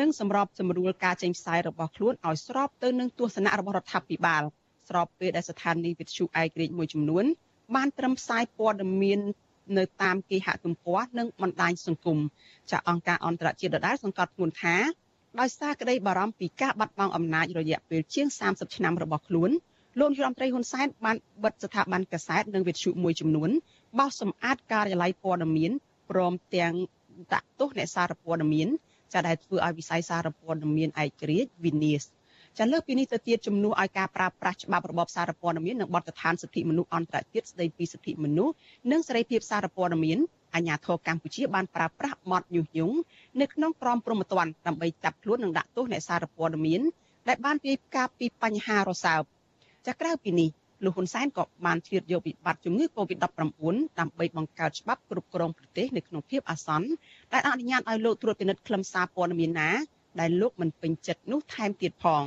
[0.00, 4.42] និងសម្របសម្រួលការចេញផ្សាយរបស់ខ្លួនឲ្យស្របទៅនឹងទស្សនៈរបស់រដ្ឋាភិបាល
[4.88, 7.24] ស្របពេលដែលស្ថានីយវិទ្យុឯករាជ្យមួយចំនួន
[7.74, 9.20] បានត្រឹមផ្សាយព័ត៌មាន
[9.78, 12.18] នៅតាមគេហទំព័រនិងបណ្ដាញសង្គម
[12.70, 14.76] ចាអង្គការអន្តរជាតិដដែលសង្កត់ធ្ងន់ថា
[15.40, 19.50] ដោយសារក្តីបារម្ភពីការបាត់បង់អំណាចរយៈពេលជាង30ឆ្នាំរបស់ខ្លួន
[19.98, 23.50] លោកនាយរដ្ឋមន្ត្រីហ៊ុនសែនបានបិទស្ថាប័នកសែតនិងវិទ្យុមួយចំនួន
[23.98, 25.72] បោះសម្អាតការិយាល័យព័ត៌មាន
[26.10, 26.74] ព្រមទាំង
[27.34, 28.68] ដាក់ទោសអ្នកសារព័ត៌មាន
[29.12, 32.04] ចាដែលធ្វើឲ្យវិស័យសារព័ត៌មានឯករាជ្យវិនាស
[32.58, 38.54] ចាលើកពីនេះទៅទៀតជំនួសឲ្យការប្រើប្រាស់ច្បាប់របបសារព័ត៌មាននិងបទដ្ឋានសិទ្ធិមនុស្សអន្តរជាតិស្តីពីសិទ្ធិមនុស្ស
[38.90, 40.18] និងសេរីភាពសារព័ត៌មាន
[40.54, 42.96] អាជ្ញាធរកម្ពុជាបានប្រើប្រាស់បទញុះញង់
[43.40, 46.80] នៅក្នុងក្រមព្រហ្មទណ្ឌដើម្បីចាប់ខ្លួននិងដាក់ទោសអ្នកសារព័ត៌មាន
[47.28, 49.22] ដែលបានរាយការណ៍ពីបញ្ហារសើប
[49.86, 50.48] ចាក្រៅពីនេះ
[50.84, 56.88] លោកហ៊ុនសែនក៏បានឆ្លៀតយកវិបត្តិជំងឺ Covid-19 ដើម្បីបង្កើតច្បាប់គ្រប់គ្រងប្រទេសនៅក្នុងភាពអាសន្ន
[57.32, 59.70] ដែលអនុញ្ញាតឲ្យលោកត្រួតពិនិត្យខ្លឹមសារព័ត៌មានណា
[60.20, 62.22] ដែលលោកមិនពេញចិត្តនោះថែមទៀតផង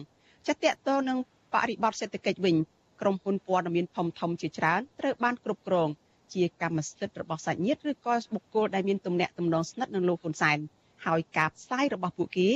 [0.48, 1.18] ចាតកតទៅនឹង
[1.54, 2.56] បរិបទសេដ្ឋកិច្ចវិញ
[3.02, 5.90] ក្រុមហ៊ុនព័ត៌មានធំធំជាច្រើនត្រូវបានគ្រប់គ្រង
[6.34, 10.58] ជាកម្មសិទ្ធិរបស់សាច់ញាតិឬក៏បុគ្គលដែលមានទំនាក់ទំនងស្និទ្ធនឹងលោកហ៊ុនសែន
[11.06, 12.50] ហើយការផ្សាយរបស់ពួកគេ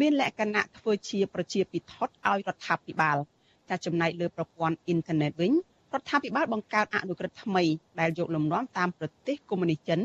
[0.00, 3.18] មានលក្ខណៈធ្វើជាប្រជាពិធដ្ឋឲ្យរដ្ឋាភិបាល។
[3.70, 5.52] ចាចំណែកលើប្រព័ន្ធអ៊ីនធឺណិតវិញ
[5.94, 7.62] រដ្ឋាភិបាលបង្កើតអនុក្រឹត្យថ្មី
[8.00, 10.00] ដែលយកលំនាំតាមប្រទេសកុម្មុយនីសចិន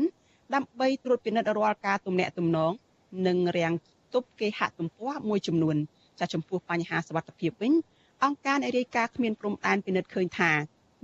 [0.54, 2.72] ដើម្បីត្រួតពិនិត្យរាល់ការទំនាក់ទំនង
[3.26, 3.74] និងរាំង
[4.14, 5.76] ទប់គេហទំព័រមួយចំនួន
[6.20, 7.72] ចាចំពោះបញ្ហាសវត្ថិភាពវិញ
[8.24, 10.50] អង្គការអ្នករាយការណ៍គ្មានព្រំដែនពិនិត្យឃើញថា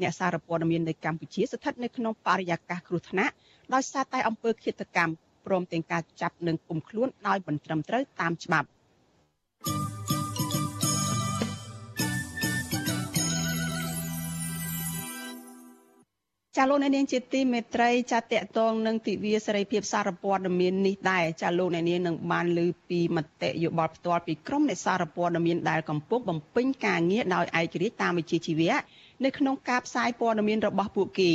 [0.00, 3.34] អ្នកសារព័ត៌មាននៅកម្ពុជាស្ថិតនៅក្នុងបរិយាកាសគ្រោះថ្នាក់
[3.74, 5.12] ដោយសារតែអំពើឃាតកម្ម
[5.46, 8.68] ព្រមទាំងការចាប់និងគុំខ្លួនដោយមិនត្រឹមត្រូវតាមច្បាប់
[16.60, 28.76] ចាលោកអ្នកនាងជាទីមេត្រីចាតកតងនឹងទិវាសេរីភាពសារព័ត៌មាននេះដែរចាលោកអ្នកនាងនឹងបានលើពីមតិយោបល់ផ្ទាល់ពីក្រមអ្នកសារព័ត៌មានដែលកំពុងបំពេញការងារដោយឯករាជ្យតាមវិជ្ជាជីវៈ
[29.24, 31.32] នៅក្នុងការផ្សាយព័ត៌មានរបស់ពួកគេ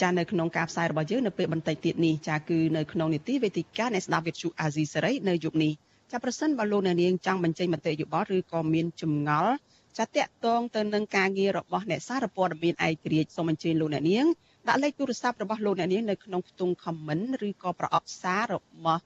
[0.00, 5.72] ចានៅក្នុងការផ្សាយរបស់យើងនៅពេលបន្តិចទៀតនេះចាគឺនៅក្នុងនីតិវេទិកាអ្នកស្ដាប់វិទ្យុអាស៊ីសេរីនៅយប់នេះ
[6.10, 9.52] ចាប្រសិនបើលោកអ្នកនាងចង់បញ្ចេញមតិយោបល់ឬក៏មានចម្ងល់
[9.98, 14.26] ចាតកតងទៅនឹងការងាររបស់អ្នកសារព័ត៌មានឯករាជ្យសូមអញ្ជើញលោកអ្នកនាង
[14.66, 19.02] ដាក់លេខទូរស័ព្ទរបស់លោកអ្នកនាងនៅក្នុងខ្ទង់ comment ឬក៏ប្រអប់សាររបស់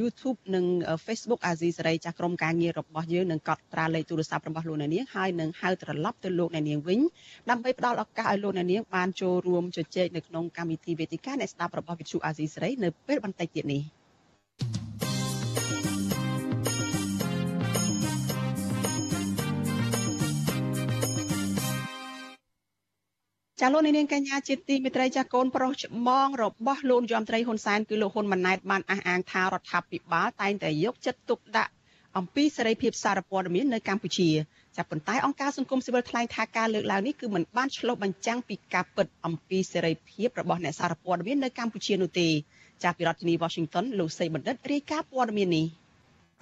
[0.00, 0.64] YouTube និង
[1.06, 7.00] Facebook អាស៊ីសេរីចាស់ក្រុមការងាររបស់យើងនឹងកត់ត្រាលេខទូរស័ព្ទរបស់លោកអ្នកនាងហើយនឹងហៅត្រឡប់ទៅលោកអ្នកនាងវិញ
[7.50, 13.82] ដើម្បីផ្ដល់ឱកាសឲ្យលោកអ្នកនាងបានចូលរួមជជែកនៅក្នុងកម្មវិធីវេទិកាអ្នកស្ដាប់របស់វិទ្យុអាស៊ីសេរីនៅពេលបន្តិចទៀតនេះ។
[23.60, 31.72] ចាលោកនាងកញ្ញាជាទីមេត្រីចាកូនប្រុសច្បងរបស់លោកយមត្រីហ៊ុនសែនគឺលោកហ៊ុនម៉ាណែតបានអះអាងថារដ្ឋាភិបាលតែងតែយកចិត្តទុកដាក់
[32.16, 34.30] អំពីសេរីភាពសារព័ត៌មាននៅកម្ពុជា
[34.76, 42.28] ចាប៉ុន្តែអង្គការសង្គមស៊ីវិលថ្លែងថាការលើកឡើងនេះគឺមិនបានឆ្លុះបញ្ចាំងពីការពិតអំពីសេរីភាពរបស់អ្នកសារព័ត៌មាននៅកម្ពុជានោះទេ
[42.84, 45.66] ចាពីរដ្ឋធានី Washington លោកសីបណ្ឌិតរាយការណ៍ព័ត៌មាននេះ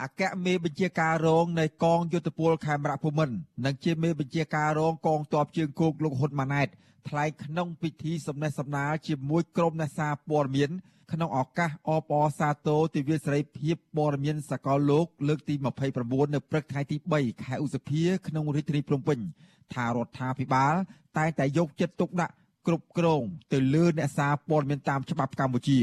[0.03, 6.69] អគ្គមេបញ្ជាការរងនៃកងយុទ្ធពលខេមរៈភូមិន្ទនិងជាមេបញ្ជាការរងកងទ័ពជើងគោកលោកហ៊ុនម៉ាណែត
[7.09, 10.71] ថ្លែងក្នុងពិធីសំណេះសំណាលជាមួយក្រុមអ្នកសារព័ត៌មាន
[11.13, 15.55] ក្នុងឱកាសអបអសាទរទិវាសេរីភាពព័ត៌មានសកលលោកលើកទី
[15.95, 19.19] 29នៅព្រឹកថ្ងៃទី3ខែឧសភាក្នុងរាជធានីភ្នំពេញ
[19.75, 20.75] ថារដ្ឋាភិបាល
[21.17, 22.35] តែងតែយកចិត្តទុកដាក់
[22.67, 25.79] គ្រប់គ្រងទៅលើអ្នកសារព័ត៌មានតាមច្បាប់កម្ពុជា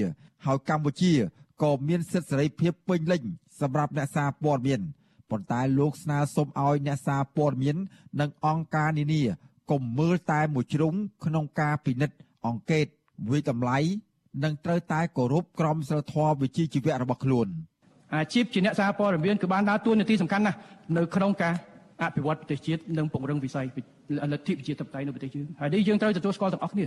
[0.46, 1.14] ហើយកម្ពុជា
[1.64, 3.24] ក៏មានសិទ្ធិសេរីភាពពេញលេញ
[3.62, 4.82] សម្រាប់អ្នកសារព័ត៌មាន
[5.30, 7.78] ប៉ុន្តែលោកស្នើសុំឲ្យអ្នកសារព័ត៌មាន
[8.20, 9.24] និងអង្គការនានា
[9.72, 10.94] កុំមើលតែមួយជ្រុង
[11.26, 12.16] ក្នុងការពិនិត្យ
[12.48, 12.86] អង្កេត
[13.32, 13.78] វិតម្លៃ
[14.44, 17.48] និងត្រូវតែគោរពក្រមសីលធម៌វិជ្ជាជីវៈរបស់ខ្លួន
[18.14, 20.58] អាជីពជាអ្នកសារព័ត៌មានគឺបានដើរតួនាទីសំខាន់ណាស់
[20.98, 21.54] នៅក្នុងការ
[22.02, 23.66] អភិវឌ្ឍប្រទេសជាតិនិងពង្រឹងវិស័យ
[24.34, 26.86] លទ្ធិប្រជាធិបតេយ្យនៅប្រទេសយើងហើយនេះយើងត្រូវទទួលស្គាល់ទាំងអស់គ្នា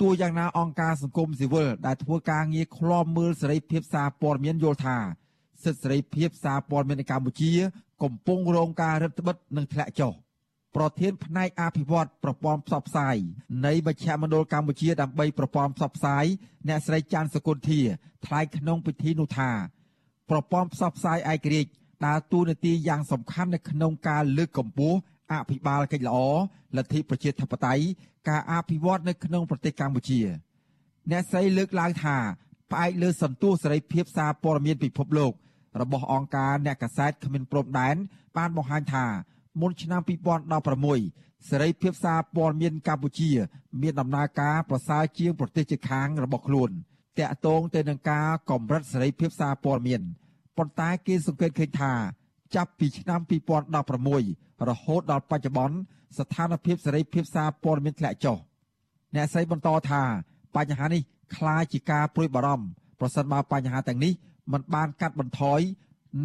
[0.00, 4.96] ទោះយ៉ាងណាអង្គការសង្គមស៊ីវិលដែលធ្វើការងារឃ្លាំមើលសេរីភាពសារព័ត៌មានយល់ថា
[5.64, 7.52] សិទ្ធិសេរីភាពសារព័ត៌មាននៅកម្ពុជា
[8.02, 10.12] កំពុងរងការរឹតបន្តឹងនិងធ្លាក់ចុះ។
[10.76, 13.16] ប្រធានផ្នែកអភិវឌ្ឍប្រព័ន្ធផ្សព្វផ្សាយ
[13.66, 16.24] នៃមជ្ឈមណ្ឌលកម្ពុជាដើម្បីប្រព័ន្ធផ្សព្វផ្សាយ
[16.68, 17.80] អ្នកស្រីច័ន្ទសកុនធា
[18.26, 19.50] ថ្លែងក្នុងពិធីនោះថា
[20.30, 21.70] ប្រព័ន្ធផ្សព្វផ្សាយឯករាជ្យ
[22.06, 24.98] ដើរតួនាទីយ៉ាងសំខាន់នៅក្នុងការលើកកម្ពស់
[25.32, 26.18] អភិបាលកិច្ចល្អ
[26.76, 27.84] លទ្ធិប្រជាធិបតេយ្យ
[28.28, 30.20] ការអភិវឌ្ឍនៅក្នុងប្រទេសកម្ពុជា
[31.10, 32.16] អ្នកស្រីលើកឡើងថា
[32.70, 35.32] ផ្អែកលើសន្ទុះសេរីភាពសារព័ត៌មានពិភពលោក
[35.80, 37.96] របស់អង្គការអ្នកកាសែតគ្មានព្រំដែន
[38.36, 39.06] បានបង្ហាញថា
[39.59, 40.01] មុនឆ្នាំ
[40.73, 43.31] 2016សេរីភាពសារព័ត៌មានកម្ពុជា
[43.81, 46.69] មានដំណើរការប្រសើរជាងប្រទេសជិតខាងរបស់ខ្លួន
[47.19, 50.01] តាក់ទងទៅនឹងការកម្រិតសេរីភាពសារព័ត៌មាន
[50.57, 51.93] ប៉ុន្តែគេសង្កេតឃើញថា
[52.55, 53.19] ចាប់ពីឆ្នាំ
[53.93, 55.77] 2016រហូតដល់បច្ចុប្បន្ន
[56.17, 58.37] ស្ថានភាពសេរីភាពសារព័ត៌មានធ្លាក់ចុះ
[59.15, 60.01] អ្នកស្រីបន្តថា
[60.55, 61.01] បញ្ហានេះ
[61.35, 62.65] คล้ายជាការព្រួយបារម្ភ
[62.99, 64.13] ប្រសិនបើបញ្ហាទាំងនេះ
[64.51, 65.59] មិនបានកាត់បន្ថយ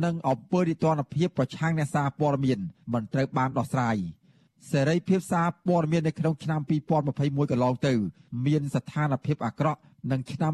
[0.03, 2.59] និងអំពើរិទ្ធនភាពប្រឆាំងអ្នកសារព័ត៌មាន
[2.93, 3.97] មិនត្រូវបានដោះស្រាយ
[4.71, 6.59] សេរីភាពសារព័ត៌មាននៅក្នុងឆ្នាំ
[7.05, 7.93] 2021កន្លងទៅ
[8.45, 9.79] មានស្ថានភាពអាក្រក់
[10.11, 10.53] និងឆ្នាំ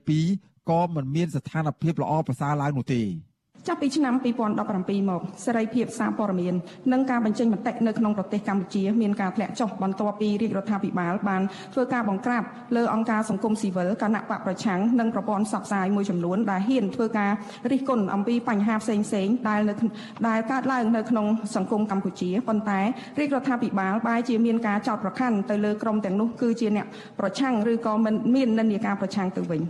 [0.00, 3.02] 2022ក៏មិនមានស្ថានភាពល្អប្រសើរឡើងនោះទេ
[3.68, 4.14] ចាប់ពីឆ្នាំ
[4.62, 6.54] 2017មកសេរីភាពសារព័ត៌មាន
[6.92, 12.42] និងការបញ្ចេញមតិនៅក្នុងប្រទេសកម្ពុជាមានការធ្លាក់ចុះបន្ទាប់ពីរាជរដ្ឋាភិបាលបានធ្វើការបង្ក្រាប
[12.76, 17.32] លើអង្គការសង្គមស៊ីវិលគណៈបកប្រឆាំងនិងប្រព័ន្ធផ្សព្វផ្សាយមួយចំនួនដែលហ៊ានធ្វើការ
[17.70, 19.74] រិះគន់អំពីបញ្ហាផ្សេងៗដែលនៅ
[20.28, 22.80] ដែលកើតឡើងនៅក្នុងសង្គមកម្ពុជាប៉ុន្តែ
[23.18, 26.86] រាជរដ្ឋាភិបាលបែរជាមានការចោទប្រកាន់ទៅលើក្រុមទាំងនោះគឺជាអ្នក
[27.20, 29.60] ប្រឆាំងឬក៏មិនមាននិន្នាការប្រឆាំងទៅវិញ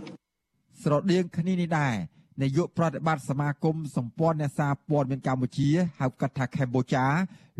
[0.83, 1.95] ស្រដៀងគ្នានេះដែរ
[2.41, 7.05] នាយកប្រតិបត្តិសមាគមសម្ព័ន្ធអ្នកសារព័ត៌មានកម្ពុជាហៅកាត់ថាកម្ពុជា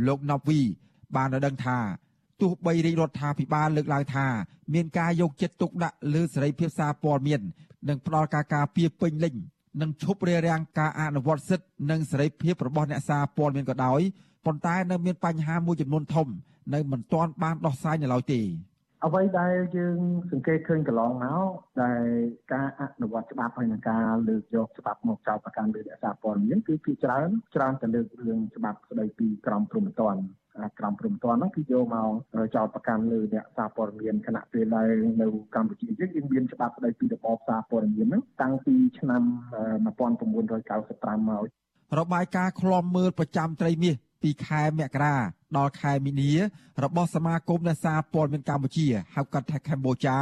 [0.08, 0.60] លោកណូវី
[1.16, 1.78] បានឲ្យដឹងថា
[2.42, 4.26] ទោះបីរាជរដ្ឋាភិបាលលើកឡើងថា
[4.74, 7.42] មានការយកចិត្តទុកដាក់លើសេរីភាពសារព័ត៌មាន
[7.90, 9.36] និងផ្ដល់ការការពារពេញលេញ
[9.82, 14.02] និងឈប់រារាំងការអនុវត្តសិទ្ធិនិងសេរីភាពរបស់អ្នកសារព័ត៌មានក៏ដោយ
[14.46, 16.28] ប៉ុន្តែនៅមានបញ្ហាមួយចំនួនធំ
[16.74, 18.42] នៅមិនទាន់បានដោះស្រាយនៅឡើយទេ
[19.06, 19.98] អ្វីដែលយើង
[20.32, 21.48] សង្កេតឃើញកន្លងមក
[21.84, 22.04] ដែល
[22.54, 30.22] ការអនុវត្តច្បាប់ហើយនឹងការលើកយកច្បាប់មកចោទប្រកាន់លើអ្នកសារព័ត៌មានគឺភាគច្រើនច្រើនទៅលើករឿងច្បាប់ស្តីពីក្រមព្រហ្មទណ្ឌ
[30.80, 32.10] ក្រមព្រំតាន់ហ្នឹងគឺយកមក
[32.56, 34.90] ចោតប្រកាន់លើអ្នកសារព័ត៌មានគណៈពេលដែល
[35.22, 39.24] នៅកម្ពុជាយើងយើងមានច្បាប់ស្តីពីរបបសារព័ត៌មានហ្នឹងតាំងពីឆ្នាំ
[39.86, 41.46] 1995មក
[42.00, 45.16] របាយការណ៍ឃ្លាំមើលប្រចាំត្រីមាស ពីខែមករា
[45.58, 46.32] ដល់ខែមីនា
[46.84, 50.18] របស់សមាគមអ្នកសារព័ត៌មានកម្ពុជាហៅកាត់ថាកម្ពុជា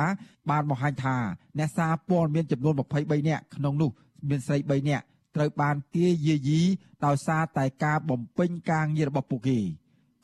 [0.50, 1.16] បានបង្ហាញថា
[1.58, 3.90] អ្នកសារព័ត៌មានចំនួន23នាក់ក្នុងនោះ
[4.30, 5.04] មានស្រី3នាក់
[5.36, 6.62] ត្រូវបានទាយយាយី
[7.06, 9.60] ដោយសារតែការបំពេញការងាររបស់ពួកគេ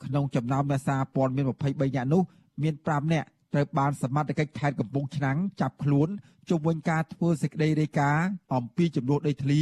[0.04, 2.22] ក្នុងចំណោមអ្នកសារព័ត៌មាន23នាក់នោះ
[2.62, 6.08] មាន5នាក់ត្រូវបានសមត្ថកិច្ចខេត្តកំពង់ឆ្នាំងចាប់ខ្លួន
[6.48, 9.60] ជុំវិញការធ្វើសេចក្តីរាយការណ៍អំពីចំនួនដីធ្លី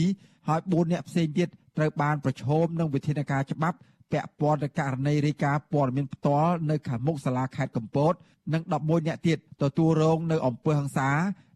[0.48, 3.76] ហើយ4នាក់ផ្សេងទៀតត្រូវបានប្រឈមនឹងវិធានការច្បាប់
[4.12, 8.12] ពាក់ព័ន្ធនឹងករណីរាយការណ៍ព័ត៌មានផ្ទាល់នៅខាងមុខសាលាខេត្តកំពត
[8.52, 11.10] និង11នាក់ទៀតទទួលរងនៅអំពើហិង្សា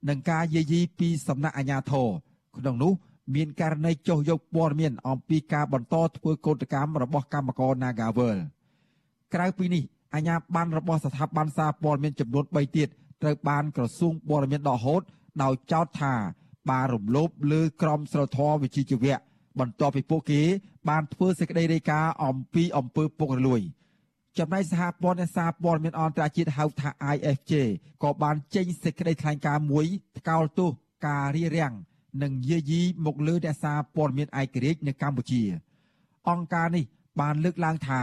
[0.08, 2.08] និងការយាយីពីសំណាក់អាជ្ញាធរ
[2.56, 2.92] ក្នុងនោះ
[3.34, 8.38] មានករណីចុះយកព័ត៌មានអំពីការបន្តធ្វើកោតកម្មរបស់កម្មករ Nagawal
[9.34, 9.82] ក្រៅពីនេះ
[10.14, 12.88] អាជ្ញាប័ណ្ណរបស់ស្ថាប័នសារព័ត៌មានចំនួន3ទៀត
[13.22, 15.02] ត្រូវបានក្រសួងព័ត៌មានដកហូត
[15.42, 16.14] ដោយចោទថា
[16.70, 19.18] បានរំលោភលើក្រមសីលធម៌វិជ្ជាជីវៈ
[19.58, 20.42] បន្ទាប់ពីពួកគេ
[20.88, 23.60] បានធ្វើសេចក្តីរាយការណ៍អំពីអំពើពុករលួយ
[24.38, 27.52] ចំណែកសហព័ន្ធអ្នកសារព័ត៌មានអន្តរជាតិហៅថា IFJ
[28.02, 29.86] ក៏បានចេញសេចក្តីថ្លែងការណ៍មួយ
[30.18, 30.70] ថ្កោលទោស
[31.06, 31.74] ការរារាំង
[32.22, 35.42] និងយាយីមកលើអ្នកសារព័ត៌មានឯករាជ្យនៅកម្ពុជា
[36.28, 36.84] អង្គការនេះ
[37.20, 38.02] បានលើកឡើងថា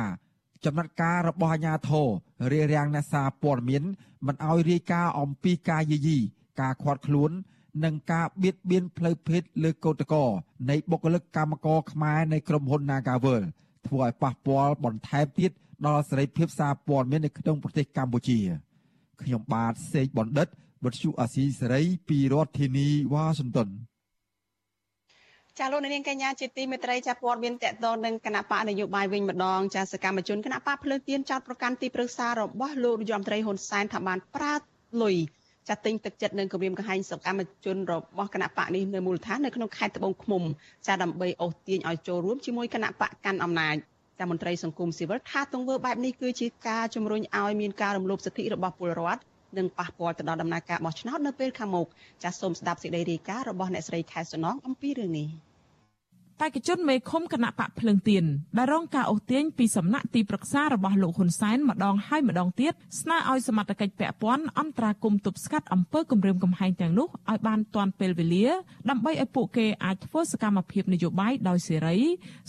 [0.66, 2.08] ចំណាត់ការរបស់អាជ្ញាធរ
[2.52, 3.84] រារាំងអ្នកសារព័ត៌មាន
[4.28, 6.18] មិនឲ្យរាយការណ៍អំពីការយាយី
[6.62, 7.32] ការខាត់ខ្លួន
[7.84, 10.30] និងការបៀតបៀនផ្លូវភេទលើកោតក្រ
[10.70, 13.44] នៃបុគ្គលិកកម្មករខ្មែរនៃក្រុមហ៊ុន Nagavel
[13.88, 15.52] ធ្វើឲ្យប៉ះពាល់បន្ថែមទៀត
[15.86, 18.40] ដល់សេរីភាពសារព័ត៌មាននៅក្នុងប្រទេសកម្ពុជា
[19.22, 20.48] ខ្ញុំបាទសេកបណ្ឌិត
[20.84, 23.70] វុទ្ធុអាស៊ីសេរីពីរដ្ឋធានីវ៉ាស៊ីនតោន
[25.60, 34.54] ចាលោកនាងកញ្ញាជាទីមេត្រីចាព័ត៌មានតកតនឹងគណៈបកនយោបាយវិញម្ដងចាសកម្មជនគណៈបកភ្លើងទៀនចោតប្រកាន់ទីប្រឹក្សារបស់លោកនាយរដ្ឋមន្ត្រីហ៊ុនសែនថាបានប្រា
[35.02, 35.16] លុយ
[35.68, 40.44] ចាត់ទិញទឹកចិត្តនឹងគម្រាមកំហែងសកម្មជនរបស់គណៈបកនេះនៅមូលដ្ឋាននៅក្នុងខេត្តត្បូងឃ្មុំ
[40.88, 43.76] ចាដើម្បីអូសទាញឲ្យចូលរួមជាមួយគណៈបកកាន់អំណាច
[44.20, 49.22] ចាមន្ត្រីសង្គមស៊ីវិលថាទង្វើបែបនេះគឺជាការជំរុញឲ្យមានការរំលោភសិទ្ធិរបស់ពលរដ្ឋ
[49.58, 51.88] និងប៉ះពាល់ទៅដល់ដំណើរការបោះឆ្នោតនៅពេលខាងមុខ
[52.24, 55.28] ចាសសូមស្ដាប់សេចក្តីរាយការណ៍របស់អ្នកស្រីខែសំណងអំពីរឿងនេះ។
[56.42, 58.26] បេក្ខជនមេឃុំគណៈបកភ្លឹងទៀន
[58.58, 68.48] ដែលរងការអូសទាញពីសំណាក់ទីប្រឹក្សារបស់លោកហ៊ុនសែនម្ដងហើយម្ដងទៀតស្នើឲ្យសមត្ថកិច្ចពាក់ព័ន្ធអន្តរាគមន៍ទប់ស្កាត់អំពើគំរាមកំហែងទាំងនោះឲ្យបានទាន់ពេលវេលា
[68.90, 71.98] ដើម្បីឲ្យពួកគេអាចធ្វើសកម្មភាពនយោបាយដោយសេរី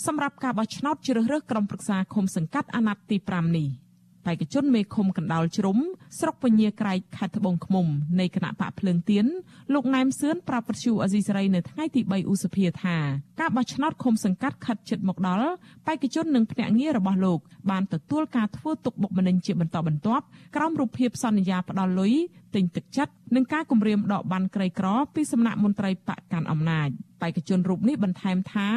[0.06, 3.68] សម្រាប់ការបោះឆ្នោតជ្រើសរើសក្រុមប្រឹក្សាឃុំសង្កាត់អាណត្តិទី5នេះ។
[4.28, 5.78] បេក្ខជនមេឃុំកណ្ដាលជ្រុំ
[6.18, 7.86] ស្រុកពញាក្រែកខេត្តត្បូងឃ្មុំ
[8.20, 9.26] នៃគណៈបកភ្លើងទៀន
[9.72, 12.96] លោកណែមសឿនប្រាប់វិទ្យុអេស៊ីសរ៉ៃនៅថ្ងៃទី3ឧសភាថា
[13.40, 15.48] ការបោះឆ្នោតឃុំសង្កាត់ខិតជិតមកដល់
[15.86, 17.38] បេក្ខជននិងភ្នាក់ងាររបស់លោក
[17.70, 20.24] បានទទួលការធ្វើទុកបុកម្នេញជាបន្តបន្ទាប់
[20.56, 22.14] ក្រោមរូបភាពសន្យាផ្ដាល់លុយ
[22.54, 26.90] ទិញទឹកចិត្តនិងការគម្រាមដកបានក្រីក្រពីសំណាក់មន្ត្រីបកកាន់អំណាច
[27.22, 28.68] បេក្ខជនរូបនេះបន្ថែមថា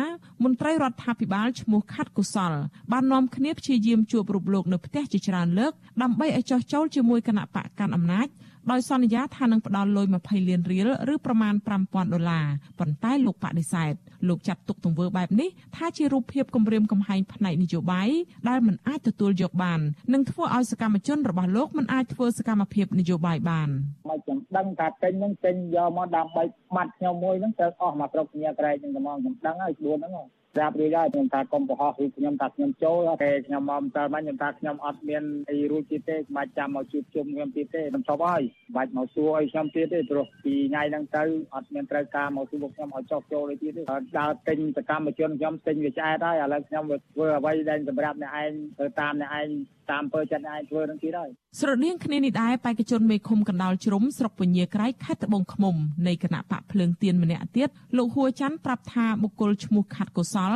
[0.43, 2.53] មន្ត្រីរដ្ឋាភិបាលឈ្មោះខាត់កុសល
[2.91, 8.27] បាននាំគ្នាព្យាយាមជួបរូបលោកនៅផ្ទះជាច្រើនលើកដើម្បីឲ្យចោះចូលជាមួយគណៈបកកាន់អំណាច
[8.69, 11.53] ដោយសន្យាថានឹងផ្ដល់លុយ20លានរៀលឬប្រមាណ
[11.83, 12.45] 5000ដុល្លារ
[12.79, 13.93] ប៉ុន្តែលោកបដិសេធ
[14.27, 18.09] លោកចាត់ទុកទង្វើបែបនេះថាជារូបភាពគំរាមកំហែងផ្នែកនយោបាយ
[18.49, 19.79] ដែលមិនអាចទទួលយកបាន
[20.13, 23.69] និងធ្វើឲ្យសកម្មជនរបស់លោកមិនអាចធ្វើសកម្មភាពនយោបាយបាន
[24.09, 26.43] មកចឹងដឹងថាពេញនឹងពេញយកមកដើម្បី
[26.75, 30.13] ម៉ាត់ខ្ញុំមួយហ្នឹងទៅអស់មកស្រុកញាក្រែកនឹងហ្មងខ្ញុំដឹងហើយ4ហ្នឹង
[30.55, 38.41] ស្រាប់រួចហើយខ្ញុំថាកុំបរោះគឺខ្ញុំថាខ្ញុំចូលតែខ្ញុំមកមិនតើមកខ្ញុំថាខ្ញុំអត់មានអីរួចទៀតទេបាច់ចាំមកជួបជុំខ្ញុំទៀតទេខ្ញុំចប់ហើយ
[38.75, 41.23] បាច់មកសួរឲ្យខ្ញុំទៀតទេព្រោះពីថ្ងៃហ្នឹងទៅ
[41.55, 43.81] អត់មានត្រូវការមកសួរខ្ញុំឲ្យចុះចូលអីទៀតទេ
[44.19, 46.83] ដើរទិញសកម្មជនខ្ញុំទិញវាឆ្អែតហើយឥឡូវខ្ញុំ
[47.13, 49.47] ធ្វើអ្វីដែលសម្រាប់អ្នកឯងទៅតាមអ្នកឯង
[49.91, 51.29] តាមពើចិត្តឯងធ្វើនឹងទៀតហើយ
[51.59, 55.75] ស្រដៀងគ្នានេះដែរបេក្ខជនមេឃុំកណ្ដាលជ្រុំស្រុកពញាក្រៃខេត្តត្បូងឃ្មុំ
[56.07, 60.53] នៃគណៈបកភ្លើងទៀនម្នាក់ទៀតលោកហួរច័ន្ទប្រាប់ថាបុគ្គលឈ្មោះខាត់កុសល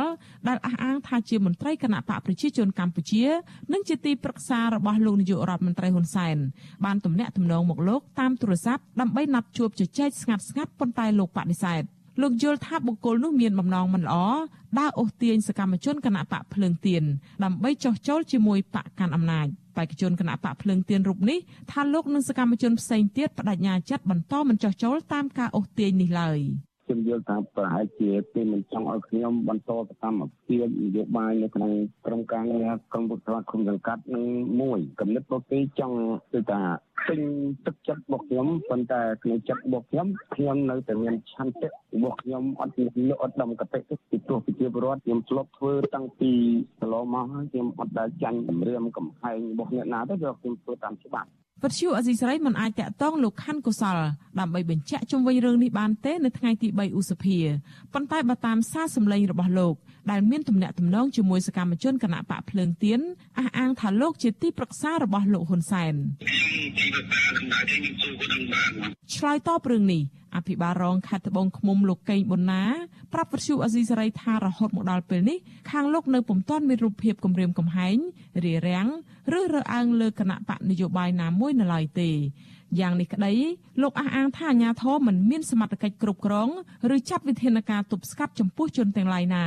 [0.48, 3.24] ដែលអះអាងថាជាមន្ត្រីគណៈបកប្រជាជនកម្ពុជា
[3.72, 6.36] និងជាទីប្រឹក្សារបស់លោកនាយករដ្ឋមន្ត្រីហ៊ុនសែន
[6.84, 11.82] បានទំនាក់ទំនងមកលោកតាមទូរស័ព្ទដើម្បីណាត់ជួបជជែកស្ងាត់ស្ងាត់ប៉ុន្តែលោកបដិសេធ
[12.20, 14.16] លោកយល់ថាបុគ្គលនោះមានបំណងមិនល្អ
[14.78, 17.02] ដើរអូសទាញសកម្មជនគណៈបកភ្លើងទៀន
[17.44, 19.46] ដើម្បីចោះចូលជាមួយបកកាន់អំណាច
[19.76, 21.38] បេក្ខជនគណៈបកភ្លើងទៀនរូបនេះ
[21.70, 26.40] ថាលោកនិងសកម្មជនផ្សេងទៀតបដិញ្ញាចិត្តបន្តមិនចោះចូលតាមការអូសទាញនេះឡើយ
[26.86, 31.72] ខ្ញុំយល់ថាប្រហែលជាគេមិនចង់ឲ្យខ្ញុំបន្តសកម្មភាពនយោបាយនៅក្នុង
[32.06, 34.26] ក្រុមការងារក្រុមប្រឹក្សាគុំសង្កាត់នឹង
[34.60, 35.96] មួយកំណត់ពួកគេចង់
[36.32, 36.62] គឺថា
[37.06, 37.20] ពេញ
[37.66, 46.32] ទឹកចិត្តរបស់ខ្ញុំប៉ុន្តែក្នុងចិត្តរបស់ខ្ញុំខ្ញុំនៅតែមានឆន្ទៈរបស់ខ្ញុំអត់មានលក់អត់ដំកតិទេពីព្រោះប្រជាពលរដ្ឋខ្ញុំធ្លាប់ធ្វើតាំងពី
[46.80, 51.30] កន្លងមកហើយខ្ញុំអត់ដែលចាញ់គម្រាមកំហែងរបស់អ្នកណាទេព្រោះខ្ញុំធ្វើតាមច្បាប់
[51.62, 53.98] វិទ្យុអេស៊ីសរ៉ៃមិនអាចតាក់ទងលោកខាន់កុសល
[54.40, 57.38] ដើម្បីបញ្ជាក់ជុំវិញរឿងនេះបានទេនៅថ្ងៃទី3ឧសភា
[57.92, 59.74] ប៉ុន្តែបើតាមសារសម្លេងរបស់លោក
[60.10, 63.00] ដែលមានទំនាក់ទំនងជាមួយសកម្មជនគណៈបកភ្លើងទៀន
[63.38, 65.94] អះអាងថាលោកជាទីប្រឹក្សារបស់លោកហ៊ុនសែន
[69.14, 70.02] ឆ្លើយតបរឿងនេះ
[70.36, 72.62] អភិបាលរងខេត្តត្បូងឃ្មុំលោកកេងប៊ុនណា
[73.12, 75.38] ប្រាប់វិទ្យុអេស៊ីសរ៉ៃថារហូតមកដល់ពេលនេះ
[75.70, 77.96] ខាងលោកនៅពុំទាន់មានរូបភាពគម្រាមកំហែង
[78.44, 78.88] រារាំង
[79.38, 82.10] ឬរើសអើងលើគណៈបកនយោបាយណាមួយនៅឡើយទេ
[82.80, 83.32] យ៉ាងនេះក្តី
[83.82, 86.48] លោកអះអាងថាអាញាធរមិនមានសមត្ថកិច្ចគ្រប់គ្រង
[86.94, 89.44] ឬចាត់វិធានការទប់ស្កាត់ចំពោះជនទាំងឡាយណា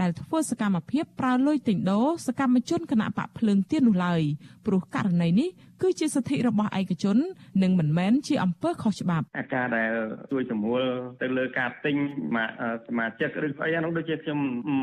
[0.00, 4.22] ដែលធ្វើសកម្មភាពប្រើលុយទិញដូរសកម្មជនគណៈបកភ្លើងទៀននោះឡើយ
[4.66, 5.48] ព្រោះករណីនេះ
[5.82, 7.16] គឺជាសិទ្ធិរបស់ឯកជន
[7.62, 9.92] និងមិនមែនជាអំពើខុសច្បាប់អាការដែល
[10.32, 10.82] ជួយសម្រួល
[11.22, 11.96] ទៅលើការទិញ
[12.86, 14.38] សមាជិកឬអីអានោះដូចជាខ្ញុំ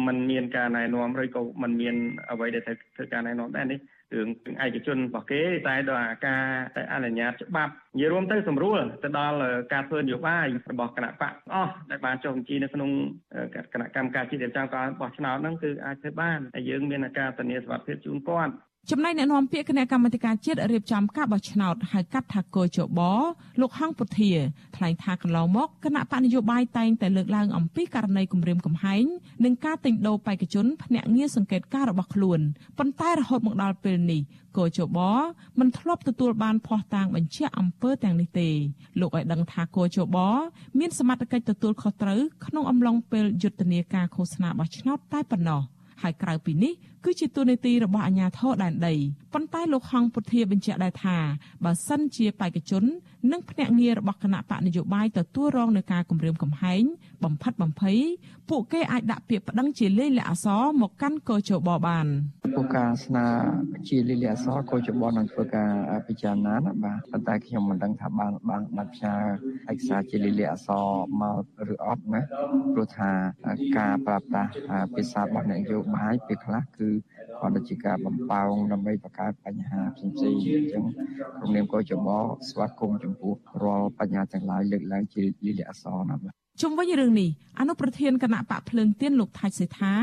[0.07, 1.95] មិនមានការណែនាំឬក៏មិនមាន
[2.31, 3.79] អ្វីដែលធ្វើការណែនាំដែរនេះ
[4.15, 4.29] រឿង
[4.63, 6.43] ឯកជនរបស់គេតែដល់អាការ
[6.75, 9.37] តែអនុញ្ញាតច្បាប់និយាយរួមទៅស្រួលទៅដល់
[9.73, 12.89] ការធ្វើនយោបាយរបស់គណៈបកអស់ដែលបានចុះបញ្ជីនៅក្នុង
[13.73, 18.53] គណៈកម្មការជាតិរៀបចំការបោះឆ្នោតហ្នឹងគឺអាចធ្វើបានហើយយើងមានការធានាសុវត្ថិភាពជូនគាត់
[18.87, 22.99] ចំណែកអ្នកនាំពាក្យគណៈកម្មាធិការជាតិរៀបចំការបោះឆ្នោតហៅកាត់ថាកោជប
[23.61, 24.31] លោកហងពុធា
[24.75, 29.05] ថ្លែងថាកន្លងមកគណៈបកនយោបាយតែងតែលើកឡើងអំពីករណីគម្រាមកំហែង
[29.43, 32.39] និងការទិញដូរបេក្ខជនភ្នាក់ងារសង្កេតការរបស់ខ្លួន
[32.77, 34.21] ប៉ុន្តែរហូតមកដល់ពេលនេះ
[34.57, 34.99] កោជប
[35.59, 38.49] មិនធ្លាប់ទទួលបានភ័ស្តុតាងបញ្ជាក់អំពើទាំងនេះទេ
[38.99, 40.17] លោកឲ្យដឹងថាកោជប
[40.79, 45.63] មានសមត្ថកិច្ចទទួលខុសត្រូវក្នុងអំឡុងពេលយុទ្ធនាការឃោសនាបោះឆ្នោតតែប៉ុណ្ណោះ
[46.01, 46.73] ហើយក្រៅពីនេះ
[47.03, 48.95] គឺជាទូនីតិរបស់អាជ្ញាធរដែនដី
[49.33, 51.17] ប៉ុន្តែលោកហងពុធាបញ្ជាក់ដែរថា
[51.63, 52.83] បើសិនជាបេក្ខជន
[53.31, 56.83] និងភ្នាក់ងាររបស់គណៈបកនយោបាយទទួលរងនឹងការគំរាមកំហែង
[57.23, 57.99] បំផិតបំភ័យ
[58.49, 62.05] ពួកគេអាចដាក់ពាក្យប្តឹងជាលេខលិខិតអក្សរមកកាន់កោជបបាន
[62.55, 63.25] ពួកការស្នើ
[63.89, 65.71] ជាលេខលិខិតអក្សរកោជបនឹងធ្វើការ
[66.07, 69.13] ពិចារណាណាបាទប៉ុន្តែខ្ញុំមិនដឹងថាបានបានបានផ្ញើ
[69.71, 70.85] ឯកសារជាលេខលិខិតអក្សរ
[71.21, 72.21] មកឬអត់ណា
[72.73, 73.11] ព្រោះថា
[73.77, 74.51] ការប្រើប្រាស់
[74.95, 76.88] ភាសារបស់អ្នកនយោបាយពេលខ្លះគឺ
[77.39, 80.83] គាត់ទៅជាការបំផោងដើម្បីបង្កើតបញ្ហាផ្សេងៗអញ្ចឹង
[81.37, 82.07] ក្រុមនាមកោចប
[82.49, 83.33] ស្វាគមន៍ចំពោះ
[83.63, 87.29] រាល់បញ្ហាទាំងឡាយលើកឡើងជាលិលាអសរណាបាទ ជុំវិញរឿងនេះ
[87.59, 89.95] អនុប្រធានគណៈបកភ្លើងទៀនលោកថាច់សេដ្ឋា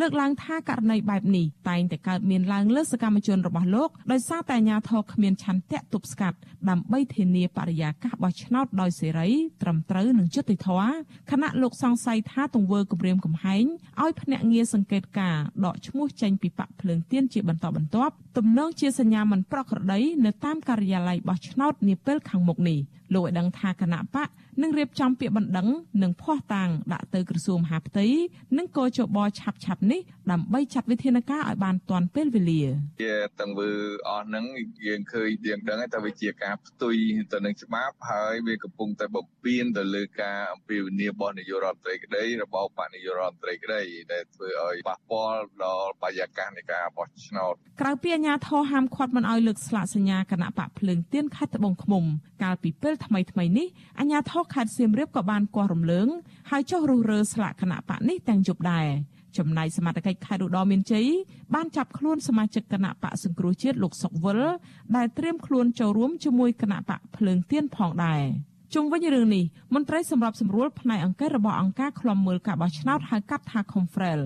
[0.00, 6.38] លើកឡើងថាករណីបែបនេះតែងតែកើតមានឡើងលើសកម្មជនរបស់លោកដោយសារតែអាញាធរគ្មានឆន្ទៈទប់ស្កាត់
[6.70, 9.28] ដើម្បីធានាបរិយាកាសបោះឆ្នោតដោយសេរី
[9.62, 10.92] ត្រឹមត្រូវនិងយុត្តិធម៌
[11.30, 13.64] ខណៈលោកសង្ស័យថាទង្វើគម្រាមកំហែង
[14.02, 22.80] ឲ្យភ្នាក់ងារសង្កេតការដកឈ្មោះចេញពីបកភ្លើងទៀនជាបន្តបន្ទាប់ទំនងជាសញ្ញាមិនប្រក្រតីនៅតាមការិយាល័យបោះឆ្នោតនាពេលខាងមុខនេះ
[23.14, 24.28] លោកឲ្យដឹងថាគណៈបក
[24.60, 25.68] នឹងរៀបចំពាក្យបណ្ដឹង
[26.02, 28.06] និងភ័ស្តុតាងដាក់ទៅក្រសួងមហាផ្ទៃ
[28.58, 30.00] និងកោជបឆាប់ឆាប់នេះ
[30.30, 32.62] ដើម្បីចាត់វិធានការឲ្យបានទាន់ពេលវេលា
[33.02, 33.70] ជាទាំងវើ
[34.08, 34.44] អស់ហ្នឹង
[34.86, 36.94] យើងឃើញយើងដឹងថាវាជាការផ្ទុយ
[37.32, 43.82] ទៅនឹងច្បាប់ហើយវាកំពុងតែបំពេញទៅលើការអំពាវនាវរបស់នាយករដ្ឋមន្ត្រីក្តីរបស់បកនាយករដ្ឋមន្ត្រីក្តី
[44.12, 52.04] ដែលធ្វើឲ្យប៉ះពាល់ដល់បរិយាកាសនៃការបោះឆ្នោតក្រៅពីអាជ្ញាធរហាមឃាត់មិនឲ្យលើកស្លាកសញ្ញាគណៈបកភ្លើងទៀនខេត្តត្បូងឃ្មុំ
[52.42, 56.08] កាលពីពេលថ្មីថ្មីនេះអាជ្ញាធរខេត្តសៀមរាបក៏បានគាស់រំលើង
[56.50, 58.86] ហើយចុះរុះរើស្លាកគណៈបកនេះទាំងយប់ដែរ
[59.38, 61.06] ចំណែកសមាជិកខេត្តឧត្តរមានជ័យ
[61.54, 64.40] បានចាប់ខ្លួនសមាជិកគណៈបកសង្គ្រោះជាតិលោកសុកវិល
[64.96, 68.22] ដែលត្រៀមខ្លួនចូលរួមជាមួយគណៈបកភ្លើងទៀនផងដែរ
[68.76, 69.44] ជុំវិញរឿងនេះ
[69.74, 74.20] មន្ត្រីសម្របសម្រួលផ្នែកអង្គការរបស់អង្គការឃ្លាំមើលការបោះឆ្នោតហៅកាត់ថា Confrel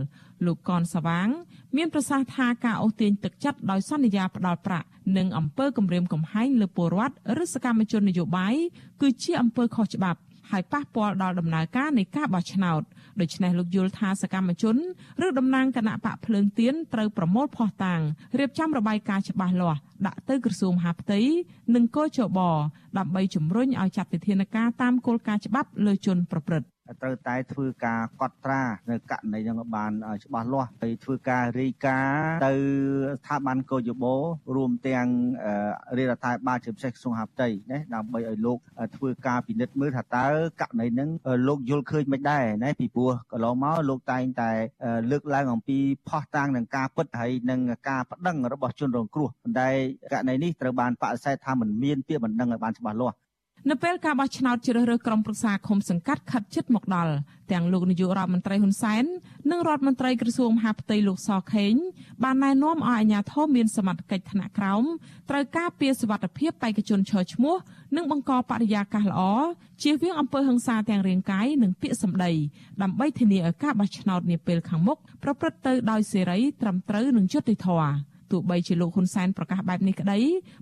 [0.46, 1.28] លោកកនសវាង
[1.76, 4.86] មានប្រសាសន៍ថាការអូសទាញទឹកចិត្តដោយសន្យាផ្ដាល់ប្រាក់
[5.16, 8.54] និងអំពើគំរាមកំហែងលើពលរដ្ឋឬសកម្មជននយោបាយ
[9.00, 10.18] គឺជាអំពើខុសច្បាប់
[10.50, 12.82] ហើយប៉ះពាល់ដល់ដំណើរការនៃការបោះឆ្នោត
[13.20, 14.76] ដូច្នេះលោកយល់ថាសកម្មជន
[15.26, 18.00] ឬតំណាងគណៈបកភ្លើងទៀនត្រូវប្រមូលភស្តុតាង
[18.38, 21.20] រៀបចំរបាយការណ៍ច្បាស់លាស់ដាក់ទៅក្រសួងមហាផ្ទៃ
[21.74, 22.38] និងកោជប
[22.98, 29.92] ដើម្បីជំរុញឲ្យចាត់វិធានការតាមគោលការណ៍ច្បាប់លើជនប្រព្រឹត្ត ត្រូវតែធ្វើការកត់ត្រានៅករណីហ្នឹងបាន
[30.24, 32.52] ច្បាស់លាស់ហើយធ្វើការរាយការណ៍ទៅ
[33.20, 34.14] ស្ថាប័នកោយបោ
[34.56, 35.06] រួមទាំង
[35.96, 38.58] រាជរដ្ឋាភិបាលជាពិសេសក្រសួងហាផ្ទៃណាដើម្បីឲ្យលោក
[38.96, 40.26] ធ្វើការពិនិត្យមើលថាតើ
[40.60, 41.08] ករណីហ្នឹង
[41.48, 44.50] លោកយល់ឃើញមិនដែរណាពីព្រោះកន្លងមកលោកតែងតែ
[45.10, 45.78] លើកឡើងអំពី
[46.08, 49.68] ផោះតាំងនឹងការពិតហើយនឹងការប្តឹងរបស់ជនរងគ្រោះប៉ុន្តែ
[50.12, 53.16] ករណីនេះត្រូវបានបដិសេធថាមិនមានពាក្យបណ្ដឹងឲ្យបានច្បាស់លាស់
[53.70, 57.12] នៅពេលការបោះឆ្នោតជ្រើសរើសក្រុមប្រឹក្សាឃុំសង្កាត់ខិតជិតមកដល់
[57.52, 59.04] ទាំងលោកនាយករដ្ឋមន្ត្រីហ៊ុនសែន
[59.50, 61.74] និងរដ្ឋមន្ត្រីក្រសួងមហាផ្ទៃលោកសខេង
[62.24, 64.84] បានណែនាំឲ្យអាជ្ញាធរមានសមត្ថកិច្ចថ្នាក់ក្រោម
[65.30, 67.56] ត្រូវការពារសុវត្ថិភាពបេក្ខជនឈរឈ្មោះ
[67.96, 69.20] និងបង្កបរិយាកាសល្អ
[69.82, 72.32] ជៀសវាងអំពើហិង្សាទាំងរាងកាយនិងពាក្យសម្ដី
[72.82, 80.18] ដើម្បីធានាឲ្យការបោះឆ្នោតនាពេលខាងមុខប្រព្រឹត្តទៅដោយសេរីត្រឹមត្រូវនិងយុត្តិធម៌ ទោះបីជាលោកហ៊ុនសែនប្រកាសបែបនេះក្តី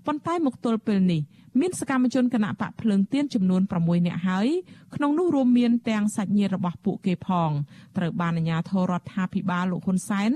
[0.06, 1.22] ប៉ុន្តែមកទល់ពេលនេះ
[1.60, 4.48] មានសកម្មជនគណៈបកភ្លើងទៀនចំនួន6នាក់ហើយ
[4.94, 7.50] ក្នុងនោះរួមមានទាំងសាច់ញាតិរបស់ពួកគេផង
[7.96, 10.30] ត្រូវបានអាជ្ញាធររដ្ឋាភិបាលលោកហ៊ុនសែន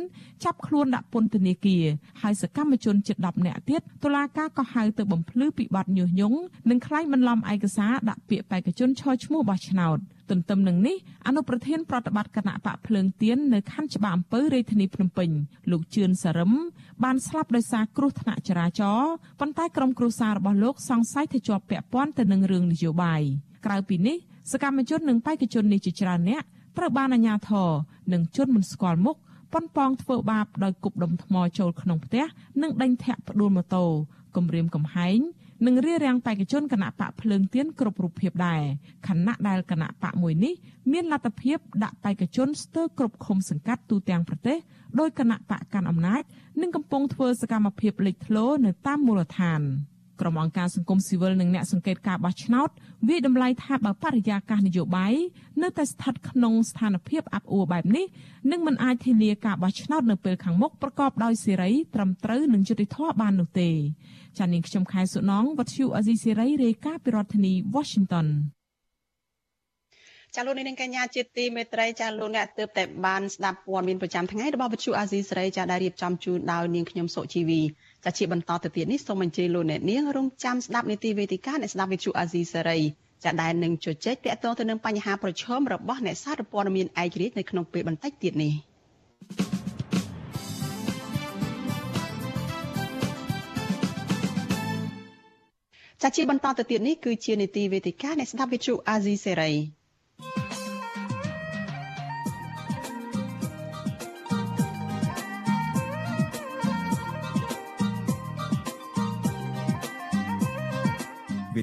[0.45, 1.85] ចាប់ខ្លួនដាក់ពន្ធនាគារ
[2.23, 6.39] ហើយសកម្មជនជិត10នាក់ទៀតតុលាការក៏ហៅទៅបំភ្លឺពីបទញុះញង់
[6.71, 10.01] និងក្លែងបន្លំឯកសារដាក់ពាក្យបេក្ខជនឈរឈ្មោះបោះឆ្នោត។
[10.31, 15.31] ទន្ទឹមនឹងនេះអនុប្រធានប្រតិបត្តិគណៈបកភ្លើងទៀននៅខណ្ឌច្បារអំពៅរាជធានីភ្នំពេញ
[15.71, 16.53] លោកជឿនសារឹម
[17.05, 23.23] បានស្លាប់ដោយសារគ្រោះថ្នាក់ចរាចរណ៍ប៉ុន្តែក្រុមគ្រួសាររបស់លោកសង្ស័យថាជាប់ពាក់ព័ន្ធទៅនឹងរឿងនយោបាយ
[23.67, 24.17] ក្រៅពីនេះ
[24.53, 26.43] សកម្មជននិងបេក្ខជននេះជាច្រើនអ្នក
[26.77, 27.71] ត្រូវបានអាជ្ញាធរ
[28.13, 29.17] និងជនមិនស្គាល់មុខ
[29.53, 32.25] ប៉ុនប៉ងធ្វើបាបដោយគប់ដុំថ្មចូលក្នុងផ្ទះ
[32.63, 33.85] និងដេញធាក់ផ្ដួលម៉ូតូ
[34.37, 35.19] គំរាមកំហែង
[35.67, 38.63] និងរារាំងបេក្ខជនគណៈបកភ្លើងទៀនគ្រប់រូបភាពដែរ
[39.09, 40.55] ខណៈដែលគណៈបកមួយនេះ
[40.93, 44.59] មានលទ្ធភាពដាក់បេក្ខជនស្ទើរគ្រប់ឃុំសង្កាត់ទូទាំងប្រទេស
[45.01, 46.23] ដោយគណៈបកកាន់អំណាច
[46.61, 49.61] និងកំពុងធ្វើសកម្មភាពលេចធ្លោនៅតាមមូលដ្ឋាន
[50.21, 52.69] ក្រុមអង្គការសង្គមស៊ីវិលនិងអ្នកសង្កេតការបោះឆ្នោត
[53.09, 55.15] វាតម្លៃថាបើបរិយាកាសនយោបាយ
[55.63, 58.07] នៅតែស្ថិតក្នុងស្ថានភាពអាប់អួរបែបនេះ
[58.51, 63.71] នឹងមិនអាចធានាការបោះឆ្នោតនៅពេលខាងមុខប្រកបដោយសេរីត្រឹមត្រូវនិងយុត្តិធម៌បាននោះទេ
[64.39, 68.29] ចានាងខ្ញុំខែសុណងវັດឈូអេស៊ីសេរីរាយការណ៍ពីរដ្ឋធានី Washington
[70.37, 77.61] ចាលោកនាងកញ្ញាជាទីមេត្រីចាលោកអ្នកទើបតែបានស្ដាប់ព័ត៌មានប្រចាំថ្ងៃរបស់វិទ្យុអាស៊ីសេរីចាដែលរៀបចំជូនដោយនាងខ្ញុំសុជីវី
[78.05, 82.79] ចាជាបន្តទៅទៀតនេះសូមអញ្ជើញលោកអ្នកនាងរងចាំស្ដាប់នីតិវេទិកាអ្នកស្ដាប់វិទ្យុអាស៊ីសេរី
[83.25, 88.53] ចាដែលនឹងជជែកទាក់ទងទៅនឹងបញ្ហាប្រឈមរបស់អ្នកសារព័ត៌មានឯករាជ្យនៅក្នុងពេលបន្តិចទៀតនេះ
[96.03, 99.78] ចាជាបន្តទៅទៀតនេះគឺជានីតិវេទិកាអ្នកស្ដាប់វិទ្យុអាស៊ីសេរី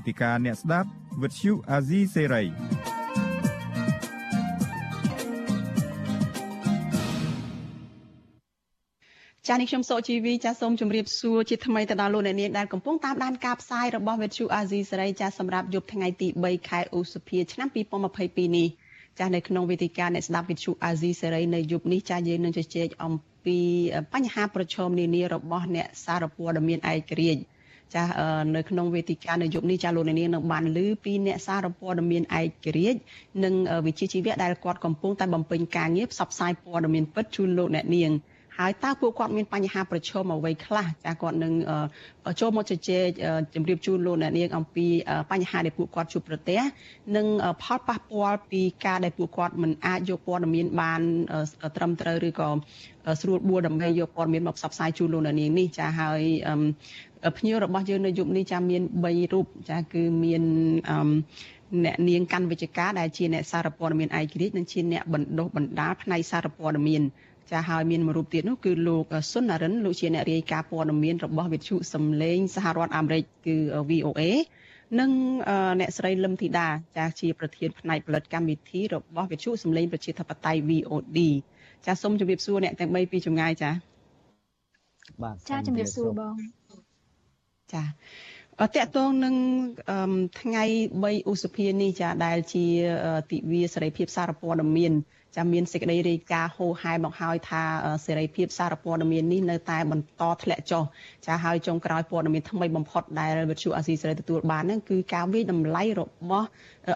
[0.05, 0.89] វេទិកាអ្នកស្ដាប់
[1.21, 2.43] វិទ្យុអាស៊ីសេរី
[9.47, 17.67] ចានេះខ្ញុំសកជីវីចាសូមជម្រាបសួរជាថ្មីទៅដល់លោកអ្នកនាងដែលកំពុងតាមដានការផ្សាយរបស់វិទ្យុអាស៊ីសេរីចាសម្រាប់យប់ថ្ងៃទី3ខែឧសភាឆ្នាំ
[18.13, 18.67] 2022នេះ
[19.19, 23.13] ចានៅក្នុងវេទិកាអ្នកស្ដាប់វិទ្យុអាស៊ីសេរីនៅយប់នេះចាយើងនឹងជជែកអំ
[23.45, 23.57] ពី
[24.13, 27.41] បញ្ហាប្រឈមនានារបស់អ្នកសារព័ត៌មានឯករាជ្យ
[27.93, 28.03] ចា
[28.55, 32.99] នៅក្នុងវេទិកានៅយប់នេះចាលោកនាងនឹងបានឮពីអ្នកសារព័ត៌មានឯករាជ្យ
[33.43, 33.53] និង
[33.85, 38.11] វិជាជីវៈដែលគាត់កំពុងតែបំពេញការងារផ្សព្វផ្សាយព័ត៌មានពិតជូនលោកអ្នកនាង
[38.59, 41.53] ហើយតើពួកគាត់មានបញ្ហាប្រឈមអ្វីខ្លះចាគាត់នឹង
[42.39, 43.05] ចូលមកជជែក
[43.53, 44.87] ជម្រាបជូនលោកអ្នកនាងអំពី
[45.31, 46.59] បញ្ហាដែលពួកគាត់ជួបប្រទះ
[47.15, 47.25] និង
[47.63, 51.01] ផលប៉ះពាល់ពីការដែលពួកគាត់មិនអាចយកព័ត៌មានបាន
[51.75, 52.49] ត្រឹមត្រូវឬក៏
[53.21, 56.21] ស្រួលបួលដើម្បីយកព័ត៌មានមកផ្សព្វផ្សាយជូនលោកអ្នកនាងនេះចាហើយ
[57.37, 60.43] ភ្ញៀវរបស់យើងនៅយប់នេះចាមាន3រូបចាគឺមាន
[61.85, 67.01] អ្នកនាងកាន់វិជ្ជការដែលជាអ្នកសារព័ត៌មានឯករាជ្យនិងជាអ្នកបណ្ដុះបណ្ដាលផ្នែកសារព័ត៌មាន
[67.51, 73.55] ចាហើយមានមួយរូបទៀតនោះគឺលោកសុននរិនលោកជាអ្នករាយការណ៍ព័ត៌មានរបស់វិទ្យុសំឡេងសហរដ្ឋអាមេរិកគឺ
[73.89, 74.21] VOA
[74.99, 75.11] និង
[75.79, 76.67] អ្នកស្រីលឹមធីតា
[76.97, 81.19] ចាជាប្រធានផ្នែកផលិតកម្មវិធីរបស់វិទ្យុសំឡេងប្រជាធិបតេយ្យ VOD
[81.85, 83.71] ចាសូមជម្រាបសួរអ្នកទាំង3ពីចម្ងាយចា
[85.23, 86.33] បាទចាជម្រាបសួរបង
[87.75, 87.87] ចាត
[88.85, 89.35] កតងនឹង
[90.41, 90.63] ថ្ងៃ
[91.01, 92.65] 3ឧសភានេះចាដែលជា
[93.31, 94.93] ទិវាសេរីភាពសារព័ត៌មាន
[95.35, 97.61] ចាំមានសេចក្តីរាយការណ៍ហូរហែមកហើយថា
[98.05, 100.83] សេរីភាពសារព័ត៌មាននេះនៅតែបន្តធ្លាក់ចុះ
[101.25, 106.47] ចាហើយចុងក្រោយព័ត៌មានថ្មីបំផុតដែលវិទ្យុអាស៊ីសេរីទទួលបានហ្នឹងគឺការវិតម្លៃរបស់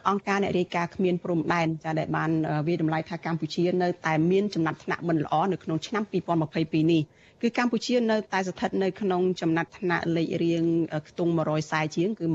[0.10, 2.30] អង្គការអ្នករាយការណ៍គ្មានព្រំដែនចាដែលបាន
[2.68, 7.02] វិតម្លៃថាកម្ពុជានៅតែមានចំណាត់ថ្នាក់មិនល្អនៅក្នុងឆ្នាំ2022នេះ
[7.42, 10.64] គឺកម្ពុជានៅតែស្ថិតនៅក្នុងចំណាត់ថ្នាក់លេខរៀង
[11.10, 11.32] ខ្ទង់
[11.64, 12.26] 140ជាងគឺ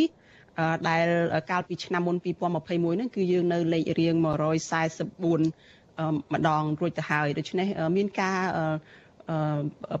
[0.00, 1.06] 142ដែល
[1.50, 4.26] កាលពីឆ្នាំមុន2021ហ្នឹងគឺយើងនៅលេខរៀង144
[6.32, 7.66] ម្ដងរួចទៅហើយដូច្នេះ
[7.96, 8.38] មានការ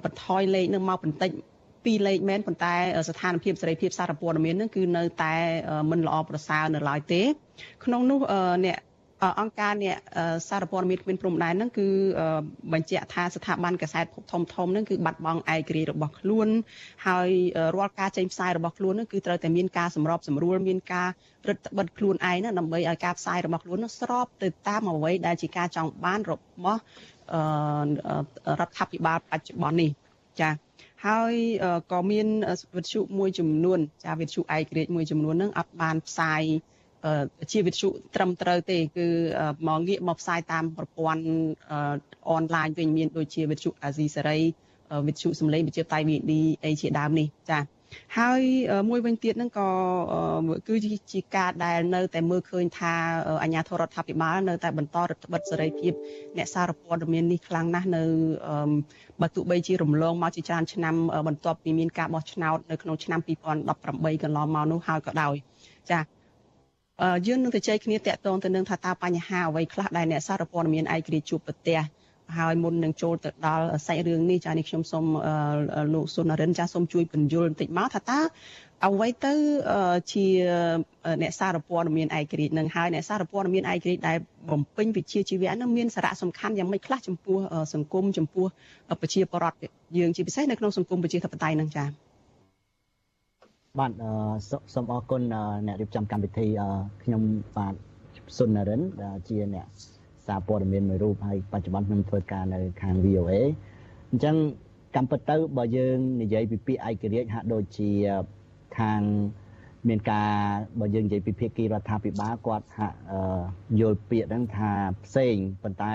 [0.04, 1.30] បន្ថយលេខនឹងមកបន្តិច
[1.84, 2.74] ពីរលេខមែនប៉ុន្តែ
[3.08, 5.34] ស្ថានភាពសេរីភាពសារព័ត៌មាននឹងគឺនៅតែ
[5.90, 7.22] មិនល្អប្រសើរនៅឡើយទេ
[7.84, 8.20] ក្នុងនោះ
[8.64, 8.78] អ្នក
[9.40, 9.96] អង្គការអ្នក
[10.48, 11.88] សារព័ត៌មានគ្មានព្រំដែនហ្នឹងគឺ
[12.72, 16.48] បញ្ជាក់ថាស្ថាប័នកសែតភពធំធំហ្នឹងគឺបាត់បង់ឯករាជ្យរបស់ខ្លួន
[17.06, 17.30] ហើយ
[17.76, 21.08] រាល់ការចេញផ្សាយរបស់ខ្លួនហ្នឹងគឺត្រូវតែមានការសម្របសម្រួលមានការ
[21.48, 26.32] រឹតបន្តឹងខ្លួនឯងណាដើម្បីឲ្យការផ្សាយរបស់ខ្លួននោះស្របទៅតាមអ្វីដែលជាការចង់បានរ
[26.64, 26.80] បស់
[28.60, 29.90] រដ្ឋាភិបាលបច្ចុប្បន្ននេះ
[30.40, 30.52] ចា៎
[31.06, 31.34] ហើយ
[31.92, 32.26] ក៏មាន
[32.76, 36.42] វិទ្យុមួយចំនួន ចាវិទ្យុឯករាជ្យមួយចំនួននឹងអត់បានផ្សាយ
[37.52, 39.06] ជាវិទ្យុត្រឹមត្រូវទេ គឺ
[39.68, 41.22] មកងាកមកផ្សាយតាមប្រព័ន្ធ
[42.30, 44.38] អនឡាញវិញមានដូចជាវិទ្យុអាស៊ីសេរី
[45.06, 46.32] វិទ្យុសំឡេងវិទ្យុតៃ VD
[46.64, 47.60] អីជាដើមនេះចា
[48.18, 48.40] ហើយ
[48.88, 49.68] មួយវិញទៀតហ្នឹងក៏
[50.68, 50.74] គឺ
[51.12, 52.92] ជាការដែលនៅតែមើលឃើញថា
[53.42, 55.92] អាជ្ញាធររដ្ឋាភិបាលនៅតែបន្តរដ្ឋបិទសេរីភាព
[56.36, 58.02] អ្នកសារព័ត៌មាននេះខ្លាំងណាស់នៅ
[59.20, 60.94] បើទោះបីជារំលងមកជាច្រើនឆ្នាំ
[61.28, 63.20] បន្ទាប់ពីមានការបោះឆ្នោតនៅក្នុងឆ្នាំ
[63.66, 65.34] 2018កន្លងមកនោះហើយក៏ដោយ
[65.90, 65.98] ចា
[67.26, 71.78] យើងនឹងទៅជែកគ្នាតាក់ទងទៅនឹងថាតើបញ្ហាអ្វីខ្លះដែលអ្នកសារព័ត៌មានឯករាជ្យជួបប្រទះ
[72.36, 75.04] ហើយមុននឹងចូលទៅដល់សាច់រឿងនេះចានេះខ្ញុំសូម
[75.94, 78.20] លោកសុនរិនចាសូមជួយបញ្យល់បន្តិចមកថាតើ
[78.86, 79.34] អ្វីទៅ
[80.12, 80.26] ជា
[81.22, 84.16] អ្នកសារព័ត៌មានឯករាជ្យនឹងហើយអ្នកសារព័ត៌មានឯករាជ្យដែល
[84.50, 87.36] បំពេញវិជ្ជាជីវៈនឹងមានសារៈសំខាន់យ៉ាងម៉េចខ្លះចំពោះ
[87.74, 88.46] សង្គមចំពោះ
[89.00, 89.58] ប្រជាពលរដ្ឋ
[89.98, 92.07] យើងជាពិសេសនៅក្នុងសង្គមប្រជាធិបតេយ្យនឹងចា៎
[93.79, 93.91] បាទ
[94.73, 95.21] សូមអរគុណ
[95.67, 96.47] អ្នករៀបចំកម្មវិធី
[97.03, 97.21] ខ្ញុំ
[97.57, 97.75] បាទ
[98.37, 98.81] សុននរិន
[99.27, 99.67] ជាអ្នក
[100.27, 103.33] សារព័ត៌មានមួយរូបហើយបច្ចុប្បន្នខ្ញុំធ្វើការនៅខាង VOA
[104.11, 104.35] អញ្ចឹង
[104.95, 107.89] កម្មពិតទៅបើយើងនិយាយពីពាក្យឯករាជ្យហាក់ដូចជា
[108.79, 109.01] ខាង
[109.87, 110.31] មានការ
[110.79, 112.97] បើយើងនិយាយពីភាគីរដ្ឋាភិបាលគាត់ហាក់
[113.79, 114.71] យល់ពាក្យហ្នឹងថា
[115.05, 115.93] ផ្សេងប៉ុន្តែ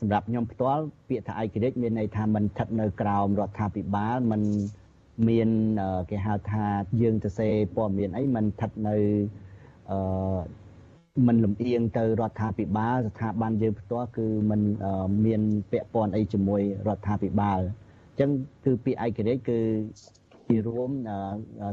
[0.00, 4.42] សម្រាប់ខ្ញុំផ្ទាល់ពាក្យថាឯករាជ្យមានន័យថាมันស្ថិតនៅក្រោមរដ្ឋាភិបាលมัน
[5.28, 5.48] មាន
[6.10, 6.64] គេហៅថា
[7.00, 8.96] យើងទៅសេព័ត៌មានអីมันស្ថិតនៅ
[9.90, 9.98] អឺ
[11.26, 14.60] មិនលំអៀងទៅរដ្ឋាភិបាលស្ថាប័នយើងផ្ទាល់គឺมัน
[15.26, 17.60] មានពាក់ព័ន្ធអីជាមួយរដ្ឋាភិបាល
[18.08, 18.30] អញ្ចឹង
[18.64, 19.58] គឺពាក្យឯករាជ្យគឺ
[20.48, 20.90] ជារួម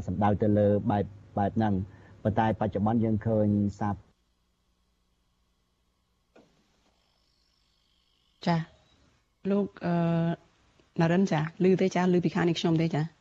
[0.06, 1.04] សម្ដៅទៅលើបែប
[1.38, 1.74] បែបហ្នឹង
[2.22, 3.46] ប៉ុន្តែបច្ចុប្បន្នយើងឃើញ
[3.80, 3.96] សាប
[8.46, 8.56] ចា
[9.50, 9.94] លោកអឺ
[11.00, 13.13] នរិនចាឮទេចាឮពីខាងនេះខ្ញុំទេចា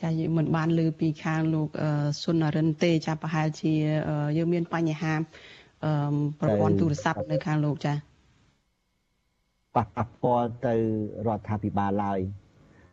[0.00, 1.68] ចាយើងមិនបានលើពីខាងលោក
[2.22, 3.72] សុនរិនទេចាប្រហែលជា
[4.36, 5.14] យើងមានបញ្ហា
[6.40, 7.94] ប្រព័ន្ធទូរស័ព្ទនៅខាងលោកចា
[9.74, 10.74] ប៉ះប៉ះពាល់ទៅ
[11.26, 12.20] រដ្ឋាភិបាលឡើយ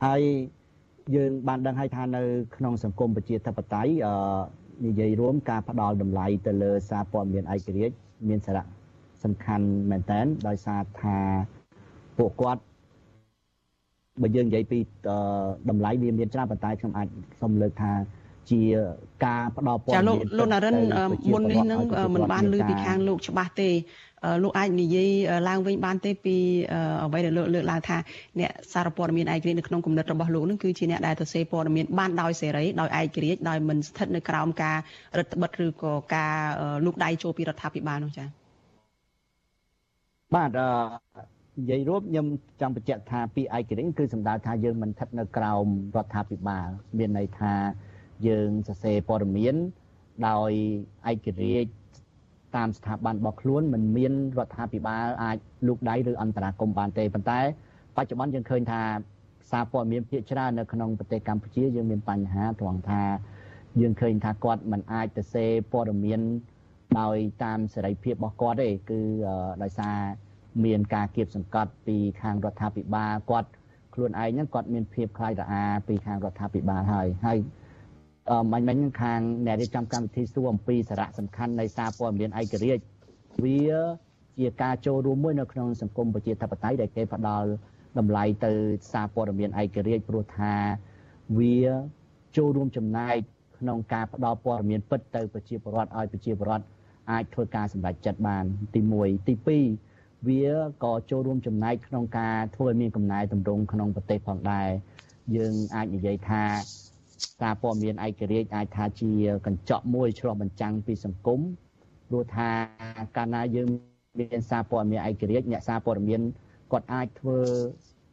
[0.05, 0.21] ហើយ
[1.15, 2.23] យើងបានដឹងហើយថានៅ
[2.55, 3.91] ក្នុងសង្គមប្រជាធិបតេយ្យ
[4.85, 7.95] និយាយរួមការផ្ដល់តម្លៃទៅលើសារព័ត៌មានឯករាជ្យ
[8.29, 8.65] មានសារៈ
[9.23, 11.17] សំខាន់មែនទែនដោយសារថា
[12.17, 12.61] ពួកគាត់
[14.21, 14.79] បើយើងនិយាយពី
[15.69, 17.07] តម្លៃវាមានច្រើនប៉ុន្តែខ្ញុំអាច
[17.41, 17.91] សូមលើកថា
[18.51, 18.61] ជា
[19.25, 20.75] ការផ្ដល់ព័ត៌មានចាលោកលោកណារិន
[21.33, 21.81] មុននេះនឹង
[22.15, 23.69] មិនបានលើពីខាងលោកច្បាស់ទេ
[24.43, 25.09] លោកអាចនិយាយ
[25.49, 26.35] ឡើងវិញបានទេពី
[27.03, 27.97] អ្វីដែលលោកលើកឡើងថា
[28.39, 34.77] អ្នកសារព័ត៌មានឯករាជ្យនៅក្នុងគំនិតរបស់លោកនឹងគឺជាអ្នកដែលទៅសេព័ត៌មានបានដោយសេរីដោយឯករាជ្យដោយមិនស្ថិតនៅក្រោមការ
[35.17, 36.35] រដ្ឋបិទឬក៏ការ
[36.85, 38.27] លូកដៃចូលពីរដ្ឋាភិបាលនោះចា៎
[40.35, 40.49] បាទ
[41.57, 42.25] និយាយរួមខ្ញុំ
[42.61, 47.53] ចង់បញ្ជាក់ថាពីឯករាជ្យគឺសំដៅថាយើងមិនស្ថិតនៅក្រោមរដ្ឋាភិបាលមានន័យថា
[48.27, 49.55] យើងសរសេរព័ត៌មាន
[50.27, 50.51] ដោយ
[51.11, 51.69] ឯករាជ្យ
[52.55, 55.37] តាមស្ថាប័នរបស់ខ្លួនមិនមានរដ្ឋាភិបាលអាច
[55.67, 57.39] លូកដៃឬអន្តរាគមន៍បានទេប៉ុន្តែ
[57.95, 58.81] បច្ចុប្បន្នយើងឃើញថា
[59.51, 63.03] សារព័ត៌មានភាគច្រើននៅក្នុងប្រទេសកម្ពុជាយើងមានបញ្ហាត្រង់ថា
[63.81, 66.21] យើងឃើញថាគាត់មិនអាចទៅសេព័ត៌មាន
[66.99, 68.99] ដោយតាមសេរីភាពរបស់គាត់ទេគឺ
[69.63, 69.97] ដោយសារ
[70.65, 73.49] មានការគៀបសង្កត់ពីខាងរដ្ឋាភិបាលគាត់
[73.93, 77.37] ខ្លួនឯងហ្នឹងគាត់មានភាពខ្លាចរអាពីខាងរដ្ឋាភិបាលហើយហើយ
[78.29, 82.83] អឺមិញមិញខាងអ្នករៀបចំកម្មវិធីសួរអំពីសារៈសំខាន់នៃសារព័ត៌មានឯករាជ្យ
[83.43, 83.59] វា
[84.39, 87.47] ជាការចូលរួមមួយនៅក្នុងសង្គមប្រជាធិបតេយ្យដែលគេផ្ដល់
[87.97, 88.51] តម្លៃទៅ
[88.93, 90.53] សារព័ត៌មានឯករាជ្យព្រោះថា
[91.39, 91.59] វា
[92.37, 93.15] ចូលរួមចំណែក
[93.59, 96.65] ក្នុងការផ្ដល់ព័ត៌មានពិតទៅប្រជាពលរដ្ឋឲ្យប្រជាពលរដ្ឋ
[97.11, 98.43] អាចធ្វើការសម្រេចចិត្តបាន
[98.73, 99.90] ទី1ទី2
[100.27, 100.45] វា
[100.83, 104.69] ក៏ចូលរួមចំណែកក្នុងការធ្វើឲ្យមានកំណែតម្រង់ក្នុងប្រទេសផងដែរ
[105.35, 106.43] យើងអាចនិយាយថា
[107.43, 109.11] ការព័ត៌មានឯករាជ្យអាចថាជា
[109.45, 111.39] កញ្ចក់មួយឆ្លុះបញ្ចាំងពីសង្គម
[112.07, 112.49] ព្រោះថា
[113.17, 113.67] កាលណាយើង
[114.19, 116.21] មានសារព័ត៌មានឯករាជ្យអ្នកសារព័ត៌មាន
[116.71, 117.39] គាត់អាចធ្វើ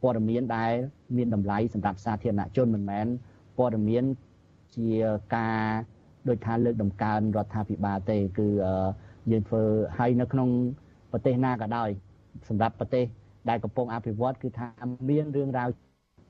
[0.01, 0.71] ព័ត៌មានដែល
[1.17, 3.07] មានតម្លៃសម្រាប់សាធារណជនមិនមែន
[3.57, 4.03] ព័ត៌មាន
[4.75, 4.89] ជា
[5.35, 5.59] ការ
[6.27, 8.47] ដូចថាលើកដំកើងរដ្ឋាភិបាលទេគឺ
[9.31, 9.63] យើងធ្វើ
[9.97, 10.49] ហើយនៅក្នុង
[11.11, 11.89] ប្រទេសណាក៏ដោយ
[12.49, 13.05] សម្រាប់ប្រទេស
[13.49, 14.67] ដែលកំពុងអភិវឌ្ឍគឺថា
[15.09, 15.69] មានរឿងរ៉ាវ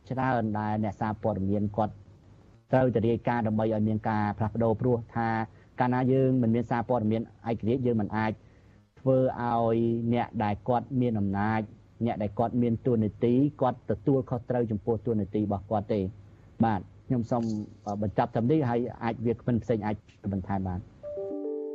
[0.10, 1.94] ច្រើនដែលអ្នកសារព័ត៌មានគាត់
[2.72, 5.28] ត្រូវតែរាយការណ៍ដើម្បីឲ្យមានការផ្លាស់ប្ដូរព្រោះថា
[5.80, 8.32] កាលណាយើងមិនមានសារព័ត៌មានឯករាជ្យយើងមិនអាច
[9.00, 9.78] ធ្វើឲ្យ
[10.14, 11.62] អ្នកដែលគាត់មានអំណាច
[12.06, 16.00] អ្នកដែលគាត់មានទួនាទីគាត់ទទួលខុសត្រូវចំពោះទួនាទីរបស់គាត់ទេ
[16.64, 17.44] បាទខ្ញុំសូម
[18.02, 19.96] បញ្ចប់ត្រឹមនេះហើយអាចវាគ្មិនផ្សេងអាច
[20.34, 20.80] បន្ថែមបាន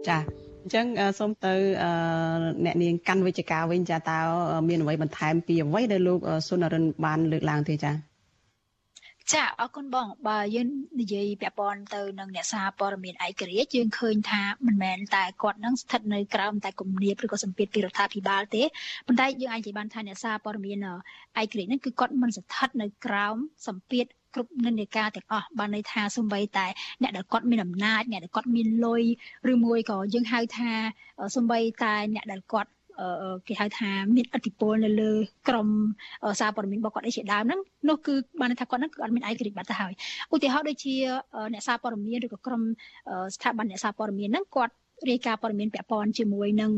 [0.09, 0.19] ចា
[0.65, 0.87] អញ្ចឹង
[1.19, 1.55] សូមទៅ
[2.65, 4.19] អ្នកនាងកាន់វិជ្ជការវិញចាតើ
[4.69, 7.93] មានអ្វីបន្ថែមពីអ្វីដែលលោកសុនរិនបានលើកឡើងទេចា
[9.33, 10.69] ចាអរគុណបងបើយើង
[11.01, 18.63] និយាយពាក់ព័ន្ធទៅនឹងអ្នកសារព័ត៌មានឯករាជ្យយើងឃើញថាមិនមែនតែគាត់នឹងស្ថិតនៅក្រោមតែគំនាបឬក៏សម្ពាធពីរដ្ឋាភិបាលទេ
[19.07, 20.93] ប៉ុន្តែយើងអាចនិយាយបានថាអ្នកសារព័ត៌មានឯ
[21.35, 23.37] ករាជ្យហ្នឹងគឺគាត់មិនស្ថិតនៅក្រោម
[23.67, 26.67] សម្ពាធ គ្រប់និន្នាការទាំងអស់បានន័យថាសំបីតែ
[27.03, 29.03] អ្នកដែលគាត់មានអំណាចអ្នកដែលគាត់មានលុយ
[29.53, 30.71] ឬមួយក៏យើងហៅថា
[31.37, 32.71] សំបីតែអ្នកដែលគាត់
[33.49, 35.11] គេហៅថាមានឥទ្ធិពលនៅលើ
[35.49, 35.69] ក្រម
[36.41, 39.93] សារព័ត៌មានរបស់គាត់អីជាដើមហ្នឹងនោះគឺបានថាគាត់ហ្នឹងគឺអត់មានឯករាជ្យបាត់ទៅហើយ
[40.35, 40.95] ឧទាហរណ៍ដូចជា
[41.53, 42.63] អ្នកសារព័ត៌មានឬក៏ក្រម
[43.35, 44.75] ស្ថាប័នអ្នកសារព័ត៌មានហ្នឹងគាត់
[45.11, 46.73] រាយការណ៍ព័ត៌មានពាក់ព័ន្ធជាមួយនឹង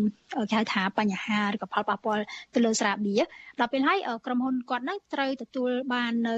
[0.50, 2.22] គេហៅថាបញ្ហាឬក៏ផលប៉ះពាល់
[2.54, 3.22] ទៅលើស្រាបៀរ
[3.60, 6.36] ដល់ពេលហើយក្រុមហ៊ុនគាត់នឹងត្រូវទទួលបាននៅ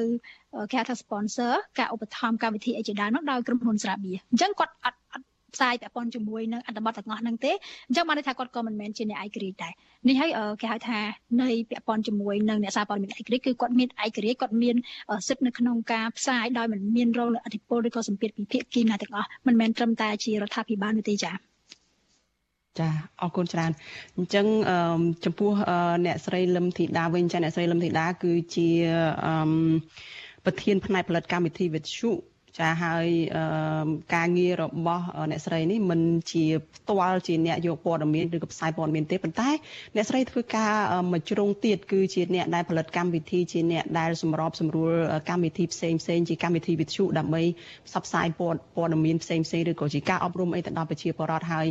[0.70, 7.52] គេហៅថា sponsor ការឧបត្ថម្ភកម្មវិធីអីជាដើមនោះដោយក្រុមហ៊ុនស្រាបៀរអញ្ចឹងគាត់អត់អត់ផ្សាយពាក់ព័ន្ធជាមួយនឹងអត្ថបទទាំងអស់ហ្នឹងទេ
[7.88, 9.72] អញ្ចឹងបានន័យថាគាត់ក៏មិនមែនជាអ្នកឯករាជ្យដែរ
[10.08, 10.30] នេះហើយ
[10.60, 10.98] គេហៅថា
[11.42, 14.76] នៃពាក់ព័ន្ធជាមួយនឹងអ្នកសារព័ត៌មានឯករាជ្យគឺគាត់មានឯករាជ្យគាត់មាន
[15.28, 21.47] សិទ្ធិនៅក្នុងការផ្សាយដោយមិនមានរងលើអធិបុលឬក៏សម្ពាធពីភាគីណាទាំងអស់មិនមែនត្រឹមតែជារដ្ឋាភិបាលនោះទេចា៎
[22.80, 22.88] ចា
[23.22, 23.70] អរគុណច្រើន
[24.16, 24.46] អញ្ចឹង
[25.24, 25.52] ចំពោះ
[26.06, 28.68] អ្នកស្រីលឹមធីតាវិញចាអ្នកស្រីលឹមធីតាគឺជា
[30.44, 32.10] ប្រធានផ្នែកផលិតកម្មវិធីវិទ្យុ
[32.58, 33.06] ចាហើយ
[34.14, 36.00] ការងាររបស់អ្នកស្រីនេះមិន
[36.32, 36.44] ជា
[36.76, 39.50] ផ្ទាល់ជាអ្នកយកព័ត៌មានឬក៏ផ្សាយព័ត៌មានទេប៉ុន្តែ
[39.96, 40.72] អ្នកស្រីធ្វើការ
[41.12, 44.92] មួយជ្រុងទៀតគឺជាអ្នកដែលផលិតកម្មវិធីជាអ្នកដែលសម្របសម្រួល
[45.28, 47.42] កម្មវិធីផ្សេងផ្សេងជាកម្មវិធីវិទ្យុដើម្បី
[47.86, 51.66] ផ្សព្វផ្សាយព័ត៌ព័ត៌មានផ្សេងផ្សេងឬក៏ជាការអប់រំអីទៅដល់ប្រជាពលរដ្ឋហើយ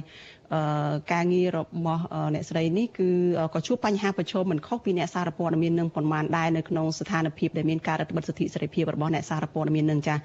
[1.14, 3.10] ការងាររបស់អ្នកស្រីនេះគឺ
[3.54, 10.16] ក៏ជួបបញ្ហាប្រឈមមិនខុសពីអ្នកសារព័ត៌មាននឹងប៉ុន្មានដែរនៅក្នុងស្ថានភាពដែលមានការរឹតបន្តឹងសិទ្ធិសេរីភាពរបស់អ្នកសារព័ត៌មាននឹងចា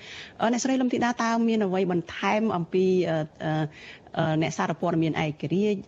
[0.53, 2.87] អ្នកស្រីលំធីតាតើមានអ្វីបន្ថែមអំពី
[4.43, 5.81] អ្នកសារព័ត៌មានឯករាជ្យ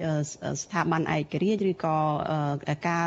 [0.62, 1.96] ស្ថាប័នឯករាជ្យឬក៏
[2.88, 3.06] ការ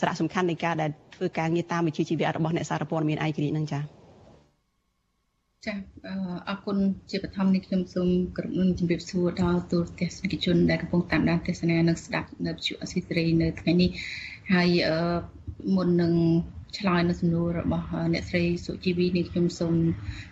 [0.00, 4.03] សារៈសំខាន់នៃការដែលធ្វើការងារតាមវិជ្ជាជីវៈរបស់អ្នកសារព័ត៌មានឯករាជ្យនឹងចា៎
[5.66, 5.74] ចា
[6.48, 6.76] អរគុណ
[7.10, 13.90] ជាបឋមនេះខ្ញុំសូមគ្រប់នឹងជម្រាបសួរដល់ទូរទស្សនិកជនដែលកំពុងតាមដានទស្សនានិងស្ដាប់នៅវិទ្យុអស៊ីសេរីនៅថ្ងៃនេះ
[14.52, 14.68] ហើយ
[15.76, 16.12] មុននឹង
[16.78, 19.74] ឆ្លើយនៅសំណួររបស់អ្នកស្រីសុជីវីនេះខ្ញុំសូម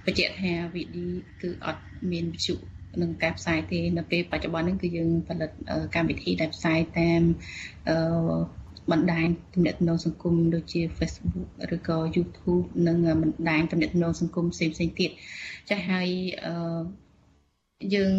[0.05, 1.07] បញ្ជាក់ថាវីដេ
[1.41, 2.55] គឺអត់មានវិទ្យុ
[3.03, 5.51] នឹងការផ្សាយទេនៅពេលបច្ចុប្បន្ននេះគឺយើងផលិត
[5.95, 7.23] កម្មវិធីដែលផ្សាយតាម
[7.89, 7.97] អឺ
[8.91, 15.11] បណ្ដាញទំនាក់ទំនងសង្គមដូចជា Facebook ឬក៏ YouTube និងបណ្ដាញទំនាក់ទំនងសង្គមផ្សេងៗទៀត
[15.69, 16.09] ចាស់ហើយ
[16.45, 16.81] អឺ
[17.95, 18.15] យើង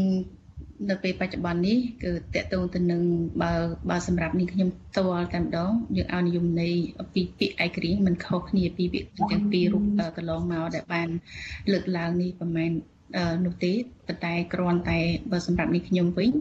[0.89, 3.01] នៅពេលបច្ចុប្បន្ននេះគឺតកតងទៅនឹង
[3.43, 3.53] បើ
[3.89, 6.73] បើសម្រាប់នេះខ្ញុំផ្ទាល់តែម្ដងយើងឲ្យនិយមន័យ
[7.13, 9.83] ពីពាក្យឯករាជ្យមិនខុសគ្នាពីពាក្យទាំងពីររូប
[10.17, 11.09] កន្លងមកដែលបាន
[11.71, 12.71] លើកឡើងនេះប្រហែល
[13.45, 13.73] នោះទេ
[14.07, 14.99] ប៉ុន្តែគ្រាន់តែ
[15.31, 16.31] បើសម្រាប់នេះខ្ញុំវិញ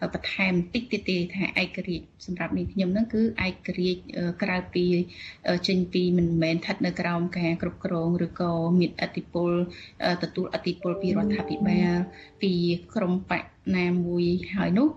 [0.00, 4.02] បន្ថែមតិចទៀតទេថាឯករាជ្យសម្រាប់នេះខ្ញុំហ្នឹងគឺឯករាជ្យ
[4.42, 4.84] ក្រៅពី
[5.68, 9.52] ចេញពីមិនមែនស្ថិតនៅក្រោមការគ្រប់គ្រងឬក៏មានអធិបុល
[10.22, 11.92] ទទួលអធិបុលពីរដ្ឋាភិបាល
[12.42, 12.52] ពី
[12.94, 13.42] ក្រមបក
[13.76, 14.24] ណាមួយ
[14.54, 14.88] ហើយនោះ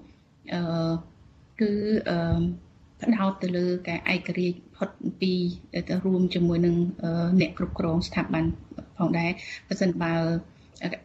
[0.53, 0.91] អឺ
[1.61, 1.71] គឺ
[2.09, 2.41] អឺ
[3.01, 4.89] ផ្ដោតទៅលើការឯករាជ្យផុត
[5.21, 5.33] ពី
[5.89, 6.75] ទៅរួមជាមួយនឹង
[7.41, 8.43] អ្នកគ្រប់គ្រងស្ថាប័ន
[8.97, 9.31] ផងដែរ
[9.67, 10.13] បើសិនបើ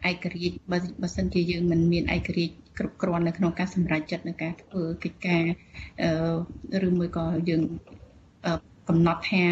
[0.09, 5.43] ឯករាជ្យបើបើសិនជាយើងមិនមានឯករាជ្យគ្រប់គ្រាន់នៅក្នុងការសម្រេចចិត្តនៅការធ្វើកិច្ចការ
[6.87, 7.61] ឬមួយក៏យើង
[8.89, 9.43] កំណត់ថា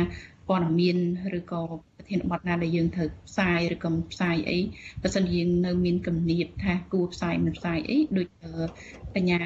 [0.47, 0.97] ព័ត៌មាន
[1.39, 1.61] ឬក៏
[1.95, 4.59] ប្រធានបទណាដែលយើងត្រូវផ្សាយឬក៏ផ្សាយអី
[5.03, 8.27] បើសិនយើងនៅមានគំនាបថាគួរផ្សាយមិនផ្សាយអីដូច
[9.15, 9.37] បញ្ញា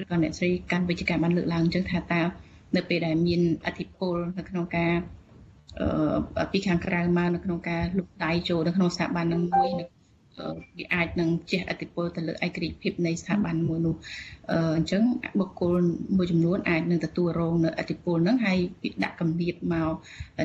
[0.00, 2.22] ឬក៏អ្នកស្រីកាន់វិជ្ជការបានលើកឡើងអញ្ចឹងថាតើ
[2.76, 4.94] នៅពេលដែលមានអធិពលនៅក្នុងការ
[5.80, 9.84] អឺពីខាងក្រៅមកនៅក្នុងការលុបដៃចូលនៅក្នុងស្ថាប័ននឹងមួយនៅ
[10.78, 13.94] វាអាចនឹងជះឥទ្ធិពលទៅលើឯករាជ្យភាពនៃស្ថាប័នមួយនោះ
[14.76, 15.02] អញ្ចឹង
[15.40, 15.80] បុគ្គល
[16.16, 18.58] មួយចំនួនអាចនឹងទទួលរងនៅឥទ្ធិពលហ្នឹងហើយ
[19.04, 19.92] ដាក់កម្រិតមក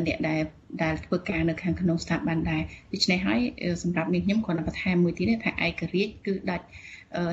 [0.07, 0.41] អ្នកដែល
[0.83, 2.61] ដែលធ្វើការនៅខាងក្នុងស្ថាប័នដែរ
[2.93, 3.39] ដូច្នេះហើយ
[3.83, 6.65] សម្រាប់នេះខ្ញុំគ្រាន់តែបន្ថែមមួយទៀតថាឯករាជ្យគឺដាច់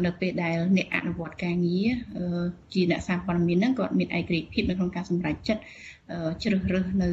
[0.07, 1.91] នៅពេលដែលអ្នកអនុវត្តការងារ
[2.75, 5.63] ជាអ្នកសារព័ត៌មានហ្នឹងគាត់មានឯករាជ្យភាពនៅក្នុងការសម្រេចចិត្ត
[6.43, 7.11] ជ្រើសរើសនៅ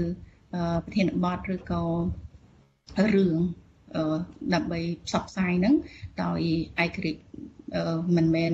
[0.84, 1.84] ប្រធានបទឬក៏
[3.16, 3.38] រឿង
[4.54, 5.76] ដើម្បីផ្សព្វផ្សាយហ្នឹង
[6.24, 6.40] ដោយ
[6.84, 7.22] ឯករាជ្យ
[8.18, 8.52] មិនមែន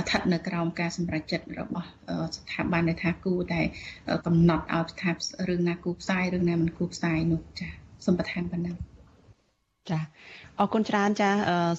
[0.00, 1.88] ស្ថិតនៅក្រោមការសម្រេចចិត្តរបស់
[2.36, 3.60] ស្ថាប័នដែលថាគួរតែ
[4.26, 5.14] កំណត់ឲ្យស្ថាប
[5.48, 7.68] រឿងណាគួរផ្សាយរឿងណាមិនគួរផ្សាយនោះចា
[8.04, 8.76] សូមបន្ថែមប៉ុណ្ណឹង
[9.90, 10.00] ចា
[10.60, 11.30] អរគុណច្រើនចា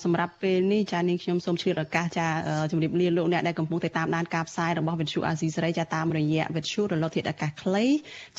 [0.04, 2.28] សម្រាប់ពេលនេះចានាងខ្ញុំសូមឆ្លៀតឱកាសចា
[2.72, 7.86] ជម្រាបលាលោកអ្នកដែលកំពុងតែតាមដានការផ្សាយរបស់វិទ្យុអាស៊ីសេរីចាតាមរយៈវិទ្យុរលកធាតុអាកាសខ្លី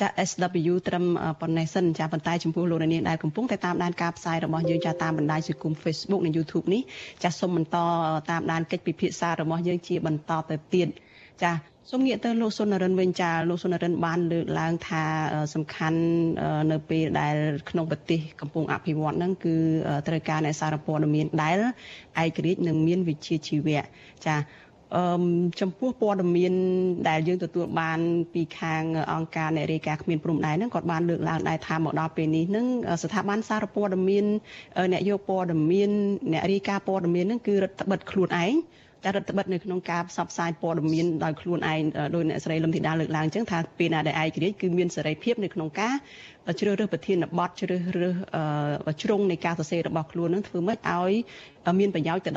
[0.00, 1.04] ចា SW ត្រឹម
[1.40, 6.82] ប៉ុណ្ណេះសិនចាប៉ុន្តែចំពោះលោកអ្នកនាងដែលកំពុងតែតាមដានការផ្សាយរបស់យើងចាតាមបណ្ដាញសង្គម Facebook និង YouTube នេះ
[7.22, 7.76] ចាសូមបន្ត
[8.30, 10.88] តាមដានកិច្ចពិភាក្សារបស់យើងជាបន្តទៅទៀត
[11.42, 11.52] ចា
[11.92, 15.02] សូមងាកទៅលោកសុនរិនវិញចាលោកសុនរិនបានលើកឡើងថា
[15.54, 16.00] សំខាន់
[16.70, 17.36] នៅពេលដែល
[17.70, 19.54] ក្នុងប្រទេសកំពុងអភិវឌ្ឍហ្នឹងគឺ
[20.06, 21.56] ត្រូវការអ្នកសារព័ត៌មានដែល
[22.22, 23.82] ឯករាជ្យនិងមានវិជ្ជាជីវៈ
[24.26, 24.36] ចា
[24.96, 25.04] អឺ
[25.60, 26.52] ចំពោះព័ត៌មាន
[27.08, 28.00] ដែលយើងទទួលបាន
[28.32, 28.82] ពីខាង
[29.12, 32.66] អង្គការអ្នករាយការណ៍គ្មានព្រំដែនហ្នឹងគាត់បានលើកឡើងដែរថាមកដល់ពេលនេះហ្នឹង
[33.02, 34.24] ស្ថាប័នសារព័ត៌មាន
[34.92, 35.90] អ្នកយកព័ត៌មាន
[36.32, 38.80] អ្នករាយការណ៍ព័ត៌មានហ្នឹងគឺរដ្ឋបិទខ្លួនឯងតែ
[39.14, 41.80] រដ្ឋបិទនៅក្នុងការផ្សព្វផ្សាយព័ត៌មានដោយខ្លួនឯង
[42.14, 45.94] ដោយអ្នកស្រីលឹមធីតាលើកឡើងអញ្ចឹងថាពេលណាដែលឯករាជ្យគឺមានសេរីភាពនៅក្នុងការ
[46.60, 48.14] ជ្រើសរើសប្រធានបទជ្រើសរើស
[49.02, 51.12] ជ្រុងនៃការសរសេររបស់ខ្លួននឹងធ្វើម៉េចឲ្យ
[51.80, 52.28] មានប្រយោជន៍ទៅ